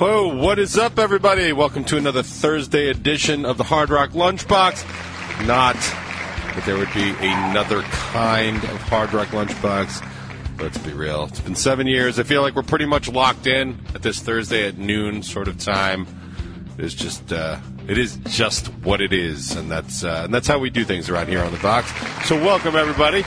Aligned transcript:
Whoa, 0.00 0.34
what 0.34 0.58
is 0.58 0.78
up, 0.78 0.98
everybody? 0.98 1.52
Welcome 1.52 1.84
to 1.84 1.98
another 1.98 2.22
Thursday 2.22 2.88
edition 2.88 3.44
of 3.44 3.58
the 3.58 3.64
Hard 3.64 3.90
Rock 3.90 4.12
Lunchbox. 4.12 5.46
Not 5.46 5.74
that 5.74 6.62
there 6.64 6.78
would 6.78 6.90
be 6.94 7.10
another 7.20 7.82
kind 7.82 8.56
of 8.56 8.80
Hard 8.80 9.12
Rock 9.12 9.28
Lunchbox. 9.28 10.58
Let's 10.58 10.78
be 10.78 10.94
real. 10.94 11.24
It's 11.24 11.40
been 11.40 11.54
seven 11.54 11.86
years. 11.86 12.18
I 12.18 12.22
feel 12.22 12.40
like 12.40 12.54
we're 12.54 12.62
pretty 12.62 12.86
much 12.86 13.10
locked 13.10 13.46
in 13.46 13.78
at 13.94 14.00
this 14.00 14.20
Thursday 14.20 14.66
at 14.66 14.78
noon 14.78 15.22
sort 15.22 15.48
of 15.48 15.58
time. 15.58 16.06
It's 16.78 16.94
just, 16.94 17.30
uh, 17.30 17.60
it 17.86 17.98
is 17.98 18.16
just 18.24 18.68
what 18.82 19.02
it 19.02 19.12
is, 19.12 19.54
and 19.54 19.70
that's 19.70 20.02
uh, 20.02 20.22
and 20.24 20.32
that's 20.32 20.48
how 20.48 20.58
we 20.58 20.70
do 20.70 20.82
things 20.82 21.10
around 21.10 21.28
here 21.28 21.42
on 21.42 21.52
the 21.52 21.58
box. 21.58 21.92
So, 22.26 22.42
welcome 22.42 22.74
everybody. 22.74 23.22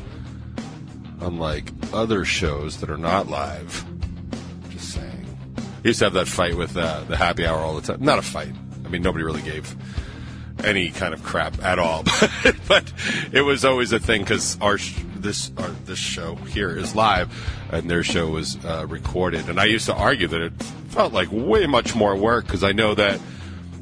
unlike 1.21 1.69
other 1.93 2.25
shows 2.25 2.79
that 2.79 2.89
are 2.89 2.97
not 2.97 3.27
live. 3.27 3.85
Just 4.71 4.95
saying. 4.95 5.37
I 5.59 5.89
used 5.89 5.99
to 5.99 6.05
have 6.05 6.13
that 6.13 6.27
fight 6.27 6.57
with 6.57 6.75
uh, 6.75 7.03
the 7.03 7.17
happy 7.17 7.45
hour 7.45 7.59
all 7.59 7.75
the 7.75 7.83
time. 7.83 8.03
Not 8.03 8.17
a 8.17 8.23
fight. 8.23 8.55
I 8.83 8.89
mean, 8.89 9.03
nobody 9.03 9.25
really 9.25 9.43
gave 9.43 9.75
any 10.63 10.89
kind 10.89 11.13
of 11.13 11.23
crap 11.23 11.61
at 11.63 11.79
all. 11.79 12.03
but 12.67 12.91
it 13.31 13.41
was 13.41 13.65
always 13.65 13.91
a 13.91 13.99
thing 13.99 14.21
because 14.21 14.57
our 14.61 14.77
this 15.15 15.51
our, 15.57 15.69
this 15.85 15.99
show 15.99 16.35
here 16.35 16.69
is 16.69 16.95
live, 16.95 17.31
and 17.71 17.89
their 17.89 18.03
show 18.03 18.29
was 18.29 18.63
uh, 18.65 18.85
recorded. 18.87 19.49
And 19.49 19.59
I 19.59 19.65
used 19.65 19.85
to 19.87 19.93
argue 19.93 20.27
that 20.27 20.41
it 20.41 20.53
felt 20.89 21.13
like 21.13 21.29
way 21.31 21.65
much 21.65 21.95
more 21.95 22.15
work 22.15 22.45
because 22.45 22.63
I 22.63 22.71
know 22.71 22.95
that. 22.95 23.19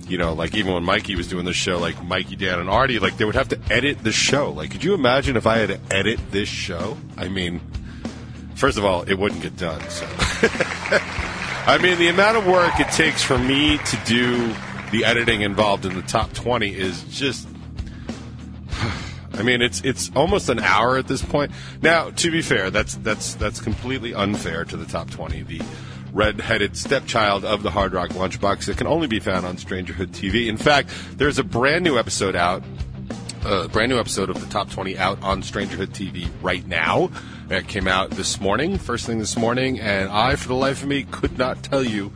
You 0.07 0.17
know, 0.17 0.33
like 0.33 0.55
even 0.55 0.73
when 0.73 0.83
Mikey 0.83 1.15
was 1.15 1.29
doing 1.29 1.45
the 1.45 1.53
show, 1.53 1.79
like 1.79 2.03
Mikey, 2.03 2.35
Dan, 2.35 2.59
and 2.59 2.69
Artie, 2.69 2.99
like 2.99 3.15
they 3.15 3.23
would 3.23 3.35
have 3.35 3.47
to 3.49 3.59
edit 3.69 4.03
the 4.03 4.11
show. 4.11 4.51
Like, 4.51 4.71
could 4.71 4.83
you 4.83 4.93
imagine 4.93 5.37
if 5.37 5.47
I 5.47 5.59
had 5.59 5.69
to 5.69 5.79
edit 5.89 6.19
this 6.31 6.49
show? 6.49 6.97
I 7.15 7.29
mean, 7.29 7.61
first 8.55 8.77
of 8.77 8.83
all, 8.83 9.03
it 9.03 9.13
wouldn't 9.13 9.41
get 9.41 9.55
done. 9.55 9.79
So, 9.89 10.05
I 11.65 11.79
mean, 11.81 11.97
the 11.97 12.09
amount 12.09 12.35
of 12.35 12.45
work 12.45 12.77
it 12.77 12.89
takes 12.89 13.23
for 13.23 13.37
me 13.37 13.77
to 13.77 13.97
do 14.05 14.53
the 14.91 15.05
editing 15.05 15.41
involved 15.41 15.85
in 15.85 15.95
the 15.95 16.01
top 16.01 16.33
20 16.33 16.75
is 16.75 17.03
just 17.03 17.47
I 19.33 19.43
mean 19.43 19.61
it's 19.61 19.81
it's 19.81 20.11
almost 20.15 20.49
an 20.49 20.59
hour 20.59 20.97
at 20.97 21.07
this 21.07 21.23
point. 21.23 21.51
Now, 21.81 22.11
to 22.11 22.31
be 22.31 22.41
fair, 22.41 22.69
that's 22.69 22.95
that's 22.95 23.35
that's 23.35 23.59
completely 23.59 24.13
unfair 24.13 24.65
to 24.65 24.77
the 24.77 24.85
top 24.85 25.09
20. 25.09 25.43
The 25.43 25.61
red-headed 26.13 26.75
stepchild 26.75 27.45
of 27.45 27.63
the 27.63 27.71
Hard 27.71 27.93
Rock 27.93 28.09
Lunchbox 28.09 28.65
that 28.65 28.77
can 28.77 28.85
only 28.85 29.07
be 29.07 29.19
found 29.19 29.45
on 29.45 29.55
Strangerhood 29.55 30.07
TV. 30.07 30.47
In 30.47 30.57
fact, 30.57 30.89
there's 31.15 31.39
a 31.39 31.43
brand 31.43 31.85
new 31.85 31.97
episode 31.97 32.35
out 32.35 32.63
a 33.45 33.67
brand 33.67 33.89
new 33.89 33.99
episode 33.99 34.29
of 34.29 34.39
the 34.39 34.47
Top 34.47 34.69
20 34.69 34.97
out 34.97 35.21
on 35.23 35.41
Strangerhood 35.41 35.87
TV 35.87 36.29
right 36.41 36.65
now. 36.67 37.09
It 37.49 37.67
came 37.67 37.87
out 37.87 38.11
this 38.11 38.39
morning, 38.39 38.77
first 38.77 39.05
thing 39.05 39.19
this 39.19 39.35
morning, 39.35 39.79
and 39.79 40.09
I, 40.09 40.35
for 40.35 40.47
the 40.47 40.55
life 40.55 40.83
of 40.83 40.89
me, 40.89 41.03
could 41.03 41.37
not 41.37 41.63
tell 41.63 41.83
you 41.83 42.11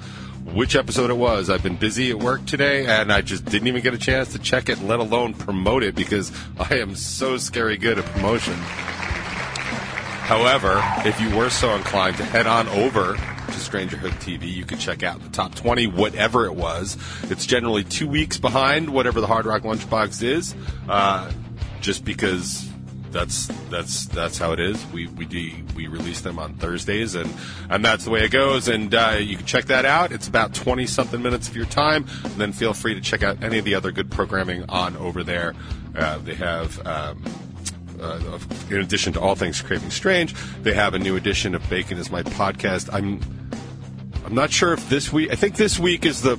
which 0.53 0.75
episode 0.75 1.09
it 1.09 1.17
was. 1.17 1.49
I've 1.49 1.63
been 1.63 1.75
busy 1.75 2.11
at 2.11 2.19
work 2.19 2.45
today, 2.45 2.85
and 2.85 3.11
I 3.11 3.21
just 3.21 3.45
didn't 3.45 3.67
even 3.67 3.81
get 3.81 3.93
a 3.93 3.97
chance 3.97 4.31
to 4.33 4.39
check 4.39 4.69
it, 4.69 4.81
let 4.81 4.99
alone 4.99 5.33
promote 5.33 5.83
it, 5.83 5.95
because 5.95 6.31
I 6.59 6.75
am 6.75 6.95
so 6.95 7.38
scary 7.38 7.77
good 7.77 7.99
at 7.99 8.05
promotion. 8.05 8.53
However, 10.25 10.81
if 11.07 11.19
you 11.19 11.35
were 11.35 11.49
so 11.49 11.75
inclined 11.75 12.17
to 12.17 12.25
head 12.25 12.47
on 12.47 12.67
over 12.69 13.13
to 13.13 13.51
Strangerhood 13.51 14.13
TV, 14.21 14.51
you 14.51 14.66
could 14.66 14.79
check 14.79 15.03
out 15.03 15.21
the 15.21 15.29
top 15.29 15.53
20, 15.55 15.88
whatever 15.88 16.45
it 16.45 16.55
was. 16.55 16.97
It's 17.29 17.45
generally 17.45 17.84
two 17.84 18.07
weeks 18.07 18.38
behind 18.38 18.89
whatever 18.89 19.22
the 19.22 19.28
Hard 19.28 19.45
Rock 19.45 19.63
Lunchbox 19.63 20.23
is, 20.23 20.55
uh, 20.89 21.31
just 21.81 22.05
because 22.05 22.67
that's 23.16 23.48
that's 23.70 24.08
that's 24.08 24.38
how 24.38 24.52
it 24.52 24.59
is. 24.59 24.86
We 24.88 25.08
we 25.08 25.64
we 25.74 25.88
release 25.88 26.20
them 26.20 26.38
on 26.38 26.56
Thursdays, 26.56 27.16
and 27.16 27.34
and 27.70 27.84
that's 27.84 28.03
the 28.03 28.12
way 28.12 28.26
it 28.26 28.31
goes. 28.31 28.68
And 28.68 28.94
uh, 28.94 29.16
you 29.20 29.38
can 29.38 29.46
check 29.46 29.66
that 29.66 29.86
out. 29.86 30.12
It's 30.12 30.28
about 30.28 30.53
twenty 30.53 30.86
something 30.86 31.22
minutes 31.22 31.48
of 31.48 31.56
your 31.56 31.66
time. 31.66 32.06
And 32.26 32.34
then 32.34 32.52
feel 32.52 32.74
free 32.74 32.94
to 32.94 33.00
check 33.00 33.24
out 33.24 33.42
any 33.42 33.58
of 33.58 33.64
the 33.64 33.74
other 33.74 33.94
good 33.94 34.12
programming 34.12 34.70
on 34.70 34.98
over 34.98 35.24
there. 35.24 35.56
Uh, 35.96 36.18
they 36.20 36.36
have. 36.36 36.86
Um, 36.86 37.24
uh, 38.02 38.38
in 38.70 38.81
addition 38.81 39.14
to 39.14 39.22
all 39.22 39.36
things 39.36 39.62
craving 39.62 39.90
strange, 39.90 40.36
they 40.64 40.74
have 40.74 40.94
a 40.94 41.00
new 41.00 41.16
edition 41.16 41.56
of 41.56 41.68
Bacon 41.70 41.97
is 41.97 42.12
My 42.12 42.24
podcast. 42.24 42.94
I'm 42.94 43.22
I'm 44.26 44.36
not 44.36 44.52
sure 44.52 44.74
if 44.74 44.90
this 44.90 45.14
week. 45.14 45.32
I 45.32 45.36
think 45.36 45.56
this 45.56 45.80
week 45.80 46.06
is 46.06 46.22
the. 46.22 46.38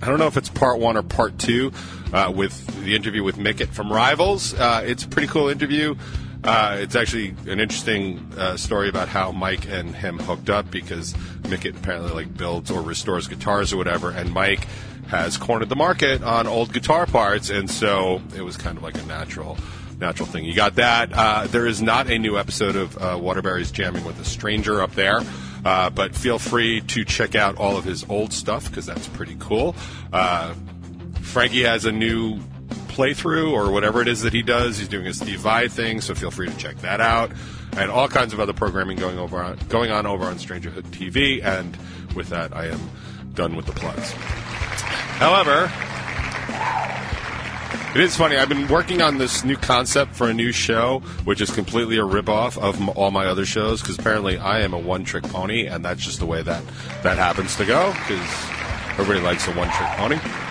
I 0.00 0.06
don't 0.06 0.20
know 0.20 0.28
if 0.28 0.36
it's 0.36 0.48
part 0.48 0.78
one 0.78 0.96
or 0.96 1.02
part 1.02 1.36
two 1.40 1.72
uh, 2.16 2.30
with 2.30 2.66
the 2.82 2.96
interview 2.96 3.22
with 3.22 3.36
Mickett 3.36 3.68
from 3.68 3.92
Rivals. 3.92 4.54
Uh, 4.54 4.82
it's 4.84 5.04
a 5.04 5.08
pretty 5.08 5.28
cool 5.28 5.48
interview. 5.48 5.94
Uh, 6.42 6.78
it's 6.80 6.94
actually 6.94 7.34
an 7.46 7.60
interesting 7.60 8.32
uh, 8.38 8.56
story 8.56 8.88
about 8.88 9.08
how 9.08 9.32
Mike 9.32 9.68
and 9.68 9.94
him 9.94 10.18
hooked 10.18 10.48
up 10.48 10.70
because 10.70 11.14
Mickett 11.48 11.76
apparently 11.76 12.12
like 12.12 12.34
builds 12.34 12.70
or 12.70 12.80
restores 12.80 13.28
guitars 13.28 13.72
or 13.72 13.76
whatever, 13.76 14.10
and 14.10 14.32
Mike 14.32 14.66
has 15.08 15.36
cornered 15.36 15.68
the 15.68 15.76
market 15.76 16.22
on 16.22 16.46
old 16.46 16.72
guitar 16.72 17.04
parts, 17.06 17.50
and 17.50 17.70
so 17.70 18.22
it 18.34 18.42
was 18.42 18.56
kind 18.56 18.78
of 18.78 18.82
like 18.82 18.96
a 18.96 19.04
natural 19.06 19.58
natural 20.00 20.26
thing. 20.26 20.44
You 20.44 20.54
got 20.54 20.76
that. 20.76 21.10
Uh, 21.12 21.46
there 21.48 21.66
is 21.66 21.82
not 21.82 22.10
a 22.10 22.18
new 22.18 22.38
episode 22.38 22.76
of 22.76 22.96
uh, 22.98 23.18
Waterbury's 23.20 23.70
Jamming 23.70 24.04
with 24.04 24.18
a 24.20 24.24
Stranger 24.24 24.80
up 24.82 24.92
there. 24.92 25.20
Uh, 25.64 25.90
but 25.90 26.14
feel 26.14 26.38
free 26.38 26.80
to 26.82 27.04
check 27.04 27.34
out 27.34 27.56
all 27.56 27.76
of 27.76 27.82
his 27.82 28.08
old 28.08 28.32
stuff 28.32 28.68
because 28.68 28.86
that's 28.86 29.08
pretty 29.08 29.36
cool. 29.40 29.74
Frankie 31.36 31.64
has 31.64 31.84
a 31.84 31.92
new 31.92 32.38
playthrough 32.88 33.52
or 33.52 33.70
whatever 33.70 34.00
it 34.00 34.08
is 34.08 34.22
that 34.22 34.32
he 34.32 34.40
does. 34.40 34.78
He's 34.78 34.88
doing 34.88 35.06
a 35.06 35.12
Steve 35.12 35.40
Vai 35.40 35.68
thing, 35.68 36.00
so 36.00 36.14
feel 36.14 36.30
free 36.30 36.48
to 36.48 36.56
check 36.56 36.78
that 36.78 36.98
out. 36.98 37.30
And 37.76 37.90
all 37.90 38.08
kinds 38.08 38.32
of 38.32 38.40
other 38.40 38.54
programming 38.54 38.96
going 38.96 39.18
over 39.18 39.38
on, 39.42 39.58
going 39.68 39.90
on 39.90 40.06
over 40.06 40.24
on 40.24 40.36
Strangerhood 40.36 40.84
TV. 40.84 41.44
And 41.44 41.76
with 42.14 42.30
that, 42.30 42.56
I 42.56 42.68
am 42.68 42.80
done 43.34 43.54
with 43.54 43.66
the 43.66 43.72
plugs. 43.72 44.12
However, 45.18 45.70
it 47.94 48.02
is 48.02 48.16
funny. 48.16 48.38
I've 48.38 48.48
been 48.48 48.68
working 48.68 49.02
on 49.02 49.18
this 49.18 49.44
new 49.44 49.58
concept 49.58 50.14
for 50.14 50.30
a 50.30 50.32
new 50.32 50.52
show, 50.52 51.00
which 51.24 51.42
is 51.42 51.50
completely 51.50 51.98
a 51.98 52.02
ripoff 52.02 52.56
of 52.56 52.80
m- 52.80 52.88
all 52.88 53.10
my 53.10 53.26
other 53.26 53.44
shows. 53.44 53.82
Because 53.82 53.98
apparently, 53.98 54.38
I 54.38 54.60
am 54.60 54.72
a 54.72 54.78
one-trick 54.78 55.24
pony, 55.24 55.66
and 55.66 55.84
that's 55.84 56.02
just 56.02 56.18
the 56.18 56.24
way 56.24 56.40
that 56.40 56.64
that 57.02 57.18
happens 57.18 57.56
to 57.56 57.66
go. 57.66 57.90
Because 57.90 58.26
everybody 58.98 59.20
likes 59.20 59.46
a 59.46 59.52
one-trick 59.52 59.88
pony. 59.98 60.45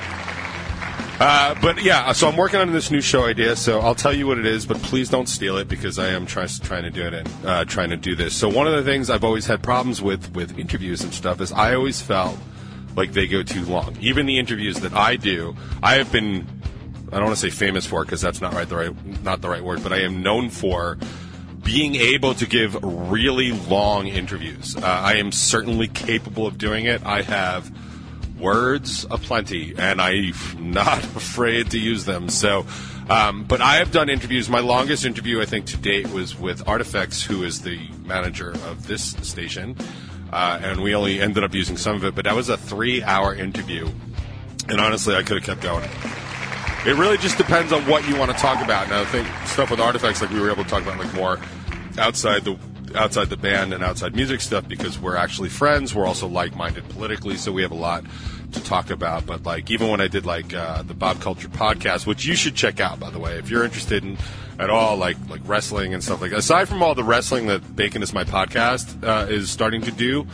Uh, 1.20 1.56
but 1.62 1.82
yeah, 1.82 2.12
so 2.12 2.28
I'm 2.28 2.36
working 2.36 2.60
on 2.60 2.72
this 2.74 2.92
new 2.92 3.00
show 3.00 3.26
idea. 3.26 3.56
So 3.56 3.80
I'll 3.80 3.96
tell 3.96 4.14
you 4.14 4.28
what 4.28 4.38
it 4.38 4.46
is, 4.46 4.66
but 4.66 4.78
please 4.78 5.10
don't 5.10 5.28
steal 5.28 5.58
it 5.58 5.68
because 5.70 5.98
I 5.98 6.10
am 6.10 6.26
try- 6.26 6.48
trying 6.48 6.84
to 6.84 6.92
do 6.92 7.04
it 7.04 7.14
and 7.14 7.30
uh, 7.46 7.66
trying 7.66 7.90
to 7.92 7.98
do 7.98 8.16
this. 8.16 8.36
So 8.36 8.50
one 8.50 8.68
of 8.68 8.74
the 8.74 8.84
things 8.84 9.10
I've 9.10 9.24
always 9.24 9.46
had 9.46 9.64
problems 9.64 10.02
with 10.02 10.36
with 10.36 10.58
interviews 10.60 11.04
and 11.04 11.14
stuff 11.14 11.40
is 11.40 11.52
I 11.54 11.74
always 11.76 12.02
felt 12.02 12.38
like 12.96 13.14
they 13.14 13.28
go 13.28 13.44
too 13.44 13.64
long. 13.66 13.96
Even 14.02 14.26
the 14.26 14.38
interviews 14.38 14.80
that 14.82 14.94
I 14.94 15.16
do, 15.16 15.56
I 15.82 15.96
have 15.96 16.12
been 16.12 16.48
I 17.10 17.18
don't 17.18 17.26
want 17.26 17.38
to 17.38 17.42
say 17.42 17.50
famous 17.50 17.86
for 17.86 18.04
because 18.04 18.20
that's 18.20 18.42
not 18.42 18.54
right 18.54 18.68
the 18.68 18.76
right 18.76 19.24
not 19.24 19.42
the 19.42 19.50
right 19.50 19.64
word, 19.64 19.84
but 19.84 19.94
I 19.94 20.02
am 20.02 20.22
known 20.22 20.50
for 20.50 20.98
being 21.64 21.96
able 21.96 22.34
to 22.36 22.46
give 22.46 22.78
really 22.84 23.52
long 23.52 24.08
interviews. 24.08 24.76
Uh, 24.76 24.82
I 24.86 25.16
am 25.16 25.32
certainly 25.32 25.88
capable 25.88 26.46
of 26.46 26.58
doing 26.58 26.86
it. 26.86 27.04
I 27.06 27.22
have 27.24 27.72
words 28.40 29.06
aplenty, 29.10 29.76
and 29.78 30.02
I'm 30.02 30.34
not 30.58 31.04
afraid 31.16 31.72
to 31.72 31.80
use 31.80 32.06
them. 32.06 32.30
So, 32.30 32.66
um, 33.10 33.44
but 33.44 33.62
I 33.62 33.76
have 33.78 33.92
done 33.92 34.10
interviews. 34.10 34.50
My 34.50 34.60
longest 34.60 35.06
interview, 35.06 35.42
I 35.42 35.46
think, 35.46 35.66
to 35.68 35.78
date 35.78 36.10
was 36.12 36.38
with 36.38 36.68
Artifacts, 36.68 37.24
who 37.24 37.44
is 37.44 37.62
the 37.62 37.80
manager 38.06 38.52
of 38.52 38.88
this 38.88 39.12
station, 39.22 39.76
uh, 40.32 40.60
and 40.62 40.82
we 40.82 40.96
only 40.96 41.22
ended 41.22 41.44
up 41.44 41.54
using 41.54 41.78
some 41.78 41.96
of 41.96 42.04
it. 42.04 42.16
But 42.16 42.26
that 42.26 42.36
was 42.36 42.50
a 42.50 42.58
three-hour 42.58 43.36
interview, 43.36 43.90
and 44.70 44.80
honestly, 44.80 45.16
I 45.16 45.24
could 45.24 45.38
have 45.38 45.46
kept 45.46 45.62
going. 45.62 45.90
It 46.86 46.96
really 46.98 47.18
just 47.18 47.38
depends 47.38 47.74
on 47.74 47.82
what 47.88 48.08
you 48.08 48.16
want 48.16 48.32
to 48.32 48.38
talk 48.38 48.64
about. 48.64 48.90
Now, 48.90 49.02
I 49.02 49.06
think 49.06 49.28
stuff 49.48 49.72
with 49.72 49.80
Artifacts, 49.80 50.22
like 50.22 50.30
we 50.30 50.40
were 50.40 50.52
able 50.52 50.64
to 50.64 50.70
talk 50.70 50.84
about, 50.84 51.00
like 51.00 51.14
more 51.16 51.40
outside 51.98 52.44
the 52.44 52.60
outside 52.94 53.30
the 53.30 53.38
band 53.38 53.74
and 53.74 53.84
outside 53.84 54.16
music 54.16 54.42
stuff 54.42 54.68
because 54.68 55.00
we're 55.00 55.16
actually 55.16 55.50
friends. 55.50 55.96
We're 55.96 56.06
also 56.06 56.28
like-minded 56.28 56.88
politically, 56.90 57.38
so 57.38 57.52
we 57.52 57.62
have 57.62 57.72
a 57.72 57.76
lot 57.76 58.04
to 58.52 58.64
talk 58.64 58.90
about. 58.90 59.26
But 59.26 59.44
like 59.44 59.72
even 59.72 59.90
when 59.90 60.02
I 60.02 60.08
did 60.08 60.26
like 60.26 60.54
uh, 60.54 60.84
the 60.84 60.94
Bob 60.94 61.22
Culture 61.22 61.48
podcast, 61.48 62.06
which 62.06 62.26
you 62.26 62.36
should 62.36 62.56
check 62.56 62.80
out 62.80 63.00
by 63.00 63.10
the 63.10 63.20
way, 63.20 63.38
if 63.38 63.50
you're 63.50 63.64
interested 63.64 64.04
in 64.04 64.18
at 64.60 64.70
all 64.70 64.98
like 64.98 65.18
like 65.30 65.42
wrestling 65.46 65.94
and 65.94 66.04
stuff 66.04 66.22
like. 66.22 66.32
Aside 66.32 66.68
from 66.68 66.82
all 66.82 66.96
the 66.96 67.04
wrestling 67.04 67.48
that 67.48 67.76
Bacon 67.76 68.02
is 68.04 68.14
my 68.14 68.24
podcast 68.24 69.04
uh, 69.04 69.28
is 69.30 69.50
starting 69.50 69.82
to 69.82 69.92
do. 69.92 70.28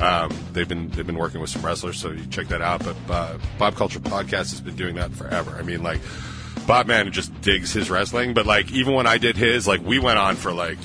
Um, 0.00 0.32
they've 0.52 0.68
been 0.68 0.90
they've 0.90 1.06
been 1.06 1.18
working 1.18 1.40
with 1.40 1.50
some 1.50 1.64
wrestlers, 1.64 1.98
so 1.98 2.10
you 2.10 2.24
check 2.26 2.48
that 2.48 2.62
out. 2.62 2.84
But 2.84 2.96
uh, 3.08 3.38
Bob 3.58 3.74
Culture 3.74 4.00
podcast 4.00 4.50
has 4.50 4.60
been 4.60 4.76
doing 4.76 4.96
that 4.96 5.12
forever. 5.12 5.56
I 5.58 5.62
mean, 5.62 5.82
like 5.82 6.00
Bob 6.66 6.86
Man 6.86 7.10
just 7.12 7.38
digs 7.40 7.72
his 7.72 7.90
wrestling, 7.90 8.34
but 8.34 8.46
like 8.46 8.70
even 8.72 8.94
when 8.94 9.06
I 9.06 9.18
did 9.18 9.36
his, 9.36 9.66
like 9.66 9.84
we 9.84 9.98
went 9.98 10.18
on 10.18 10.36
for 10.36 10.52
like 10.52 10.78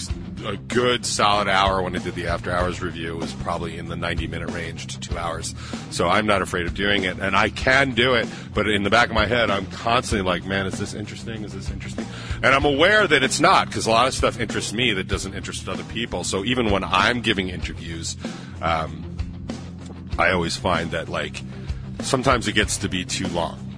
a 0.45 0.57
good 0.57 1.05
solid 1.05 1.47
hour 1.47 1.81
when 1.81 1.95
I 1.95 1.99
did 1.99 2.15
the 2.15 2.27
after 2.27 2.51
hours 2.51 2.81
review 2.81 3.17
was 3.17 3.33
probably 3.33 3.77
in 3.77 3.87
the 3.87 3.95
90 3.95 4.27
minute 4.27 4.51
range 4.51 4.87
to 4.87 4.99
two 4.99 5.17
hours. 5.17 5.55
So 5.91 6.07
I'm 6.07 6.25
not 6.25 6.41
afraid 6.41 6.65
of 6.65 6.73
doing 6.73 7.03
it, 7.03 7.19
and 7.19 7.35
I 7.35 7.49
can 7.49 7.91
do 7.91 8.13
it. 8.15 8.27
But 8.53 8.67
in 8.67 8.83
the 8.83 8.89
back 8.89 9.09
of 9.09 9.15
my 9.15 9.25
head, 9.25 9.49
I'm 9.49 9.65
constantly 9.67 10.25
like, 10.25 10.45
man, 10.45 10.65
is 10.65 10.77
this 10.77 10.93
interesting? 10.93 11.43
Is 11.43 11.53
this 11.53 11.69
interesting? 11.69 12.05
And 12.37 12.47
I'm 12.47 12.65
aware 12.65 13.07
that 13.07 13.23
it's 13.23 13.39
not 13.39 13.67
because 13.67 13.87
a 13.87 13.91
lot 13.91 14.07
of 14.07 14.13
stuff 14.13 14.39
interests 14.39 14.73
me 14.73 14.93
that 14.93 15.07
doesn't 15.07 15.33
interest 15.33 15.67
other 15.67 15.83
people. 15.85 16.23
So 16.23 16.43
even 16.43 16.71
when 16.71 16.83
I'm 16.83 17.21
giving 17.21 17.49
interviews, 17.49 18.17
um, 18.61 19.17
I 20.17 20.31
always 20.31 20.55
find 20.57 20.91
that 20.91 21.09
like 21.09 21.41
sometimes 22.01 22.47
it 22.47 22.53
gets 22.53 22.77
to 22.79 22.89
be 22.89 23.05
too 23.05 23.27
long. 23.29 23.72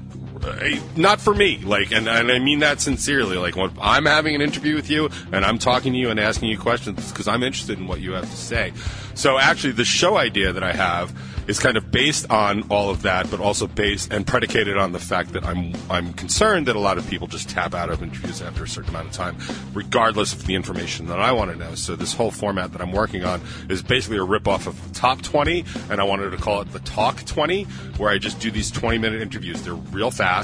Uh, 0.46 0.80
Not 0.96 1.20
for 1.20 1.34
me, 1.34 1.58
like, 1.60 1.92
and, 1.92 2.08
and 2.08 2.32
I 2.32 2.40
mean 2.40 2.60
that 2.60 2.80
sincerely. 2.80 3.38
Like, 3.38 3.56
when 3.56 3.72
I'm 3.82 4.06
having 4.06 4.36
an 4.36 4.42
interview 4.42 4.76
with 4.76 4.90
you 4.90 5.10
and 5.32 5.44
I'm 5.44 5.58
talking 5.58 5.94
to 5.94 6.00
you 6.00 6.10
and 6.10 6.20
asking 6.20 6.50
you 6.50 6.58
questions 6.58 7.12
because 7.12 7.28
I'm 7.28 7.42
interested 7.42 7.80
in 7.80 7.88
what 7.88 8.00
you 8.00 8.12
have 8.14 8.30
to 8.30 8.38
say. 8.38 8.72
So, 9.16 9.40
actually, 9.40 9.74
the 9.74 9.86
show 9.86 10.18
idea 10.18 10.54
that 10.54 10.64
I 10.64 10.74
have 10.74 11.14
is 11.48 11.60
kind 11.60 11.78
of 11.78 11.92
based 11.92 12.30
on 12.32 12.64
all 12.70 12.90
of 12.90 13.04
that, 13.04 13.30
but 13.30 13.40
also 13.40 13.68
based 13.68 14.12
and 14.12 14.26
predicated 14.26 14.78
on 14.78 14.92
the 14.92 15.00
fact 15.00 15.34
that 15.34 15.46
I'm 15.46 15.74
I'm 15.90 16.14
concerned 16.14 16.68
that 16.68 16.76
a 16.76 16.80
lot 16.80 16.98
of 16.98 17.08
people 17.08 17.28
just 17.28 17.50
tap 17.50 17.74
out 17.74 17.90
of 17.90 18.02
interviews 18.02 18.42
after 18.42 18.64
a 18.64 18.68
certain 18.68 18.90
amount 18.90 19.08
of 19.08 19.14
time, 19.14 19.38
regardless 19.74 20.34
of 20.34 20.46
the 20.46 20.56
information 20.56 21.08
that 21.08 21.20
I 21.20 21.32
want 21.32 21.52
to 21.52 21.58
know. 21.58 21.76
So 21.76 21.96
this 21.96 22.14
whole 22.14 22.32
format 22.32 22.72
that 22.72 22.82
I'm 22.82 22.92
working 22.92 23.24
on 23.24 23.42
is 23.70 23.82
basically 23.84 24.18
a 24.18 24.26
ripoff 24.26 24.68
of 24.68 24.80
Top 24.94 25.22
20, 25.22 25.66
and 25.90 26.02
I 26.02 26.04
wanted 26.04 26.32
to 26.32 26.38
call 26.38 26.62
it 26.62 26.72
the 26.72 26.80
Talk 26.80 27.24
20, 27.26 27.64
where 27.98 28.10
I 28.10 28.18
just 28.18 28.40
do 28.40 28.50
these 28.50 28.72
20 28.72 28.98
minute 28.98 29.22
interviews. 29.22 29.62
They're 29.62 29.76
real 29.76 30.12
fast, 30.12 30.35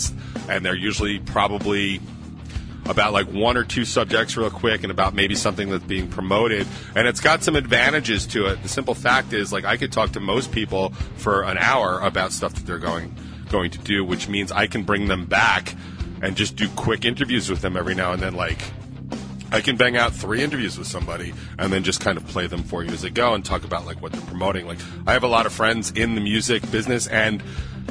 and 0.49 0.65
they're 0.65 0.75
usually 0.75 1.19
probably 1.19 2.01
about 2.85 3.13
like 3.13 3.27
one 3.27 3.57
or 3.57 3.63
two 3.63 3.85
subjects 3.85 4.35
real 4.35 4.49
quick 4.49 4.83
and 4.83 4.91
about 4.91 5.13
maybe 5.13 5.35
something 5.35 5.69
that's 5.69 5.83
being 5.83 6.07
promoted. 6.07 6.65
And 6.95 7.07
it's 7.07 7.19
got 7.19 7.43
some 7.43 7.55
advantages 7.55 8.25
to 8.27 8.47
it. 8.47 8.63
The 8.63 8.69
simple 8.69 8.95
fact 8.95 9.33
is 9.33 9.53
like 9.53 9.65
i 9.65 9.77
could 9.77 9.91
talk 9.91 10.11
to 10.13 10.19
most 10.19 10.51
people 10.51 10.89
for 11.17 11.43
an 11.43 11.57
hour 11.57 11.99
about 11.99 12.31
stuff 12.31 12.53
that 12.55 12.65
they're 12.65 12.79
going 12.79 13.15
going 13.49 13.69
to 13.69 13.79
do 13.79 14.05
which 14.05 14.29
means 14.29 14.49
i 14.49 14.65
can 14.65 14.81
bring 14.83 15.09
them 15.09 15.25
back 15.25 15.75
and 16.21 16.35
just 16.35 16.55
do 16.55 16.69
quick 16.69 17.03
interviews 17.03 17.49
with 17.49 17.61
them 17.61 17.75
every 17.75 17.95
now 17.95 18.13
and 18.13 18.21
then. 18.21 18.35
Like 18.35 18.59
I 19.51 19.61
can 19.61 19.75
bang 19.75 19.97
out 19.97 20.13
three 20.13 20.41
interviews 20.41 20.77
with 20.77 20.87
somebody 20.87 21.33
and 21.57 21.73
then 21.73 21.83
just 21.83 21.99
kind 21.99 22.17
of 22.17 22.25
play 22.27 22.47
them 22.47 22.63
for 22.63 22.83
you 22.83 22.91
as 22.91 23.01
they 23.01 23.09
go 23.09 23.33
and 23.33 23.43
talk 23.43 23.63
about 23.63 23.85
like 23.85 24.01
what 24.01 24.11
they're 24.11 24.21
promoting. 24.21 24.67
Like 24.67 24.79
I 25.05 25.13
have 25.13 25.23
a 25.23 25.27
lot 25.27 25.45
of 25.45 25.53
friends 25.53 25.91
in 25.91 26.15
the 26.15 26.21
music 26.21 26.69
business 26.71 27.07
and 27.07 27.43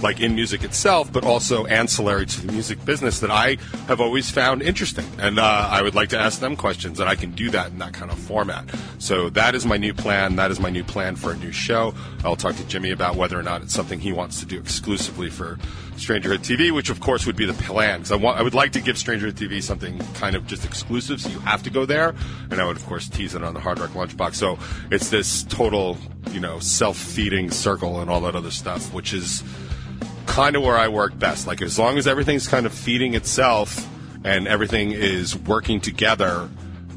like 0.02 0.20
in 0.20 0.34
music 0.34 0.64
itself, 0.64 1.12
but 1.12 1.24
also 1.24 1.66
ancillary 1.66 2.26
to 2.26 2.46
the 2.46 2.52
music 2.52 2.84
business 2.84 3.20
that 3.20 3.30
I 3.30 3.56
have 3.86 4.00
always 4.00 4.30
found 4.30 4.62
interesting. 4.62 5.06
And 5.18 5.38
uh, 5.38 5.68
I 5.70 5.82
would 5.82 5.94
like 5.94 6.10
to 6.10 6.18
ask 6.18 6.40
them 6.40 6.56
questions, 6.56 7.00
and 7.00 7.08
I 7.08 7.14
can 7.14 7.32
do 7.32 7.50
that 7.50 7.70
in 7.70 7.78
that 7.78 7.92
kind 7.92 8.10
of 8.10 8.18
format. 8.18 8.64
So 8.98 9.30
that 9.30 9.54
is 9.54 9.66
my 9.66 9.76
new 9.76 9.94
plan. 9.94 10.36
That 10.36 10.50
is 10.50 10.60
my 10.60 10.70
new 10.70 10.84
plan 10.84 11.16
for 11.16 11.32
a 11.32 11.36
new 11.36 11.52
show. 11.52 11.94
I'll 12.24 12.36
talk 12.36 12.56
to 12.56 12.66
Jimmy 12.66 12.90
about 12.90 13.16
whether 13.16 13.38
or 13.38 13.42
not 13.42 13.62
it's 13.62 13.74
something 13.74 14.00
he 14.00 14.12
wants 14.12 14.40
to 14.40 14.46
do 14.46 14.58
exclusively 14.58 15.30
for 15.30 15.58
Strangerhood 15.96 16.38
TV, 16.38 16.72
which 16.72 16.88
of 16.88 17.00
course 17.00 17.26
would 17.26 17.36
be 17.36 17.44
the 17.44 17.52
plan. 17.52 18.00
Because 18.00 18.12
I, 18.12 18.16
want, 18.16 18.38
I 18.38 18.42
would 18.42 18.54
like 18.54 18.72
to 18.72 18.80
give 18.80 18.96
Strangerhood 18.96 19.32
TV 19.32 19.62
something 19.62 19.98
kind 20.14 20.34
of 20.34 20.46
just 20.46 20.64
exclusive, 20.64 21.20
so 21.20 21.28
you 21.28 21.38
have 21.40 21.62
to 21.64 21.70
go 21.70 21.84
there. 21.84 22.14
And 22.50 22.60
I 22.60 22.66
would 22.66 22.76
of 22.76 22.86
course 22.86 23.08
tease 23.08 23.34
it 23.34 23.42
on 23.42 23.54
the 23.54 23.60
Hard 23.60 23.78
Rock 23.78 23.90
Lunchbox. 23.90 24.34
So 24.34 24.58
it's 24.90 25.10
this 25.10 25.44
total, 25.44 25.98
you 26.30 26.40
know, 26.40 26.58
self-feeding 26.58 27.50
circle 27.50 28.00
and 28.00 28.10
all 28.10 28.22
that 28.22 28.34
other 28.34 28.50
stuff, 28.50 28.92
which 28.94 29.12
is 29.12 29.42
kind 30.30 30.54
of 30.54 30.62
where 30.62 30.76
I 30.76 30.88
work 30.88 31.18
best. 31.18 31.46
Like 31.46 31.60
as 31.60 31.78
long 31.78 31.98
as 31.98 32.06
everything's 32.06 32.46
kind 32.46 32.64
of 32.64 32.72
feeding 32.72 33.14
itself 33.14 33.88
and 34.24 34.46
everything 34.46 34.92
is 34.92 35.36
working 35.36 35.80
together, 35.80 36.48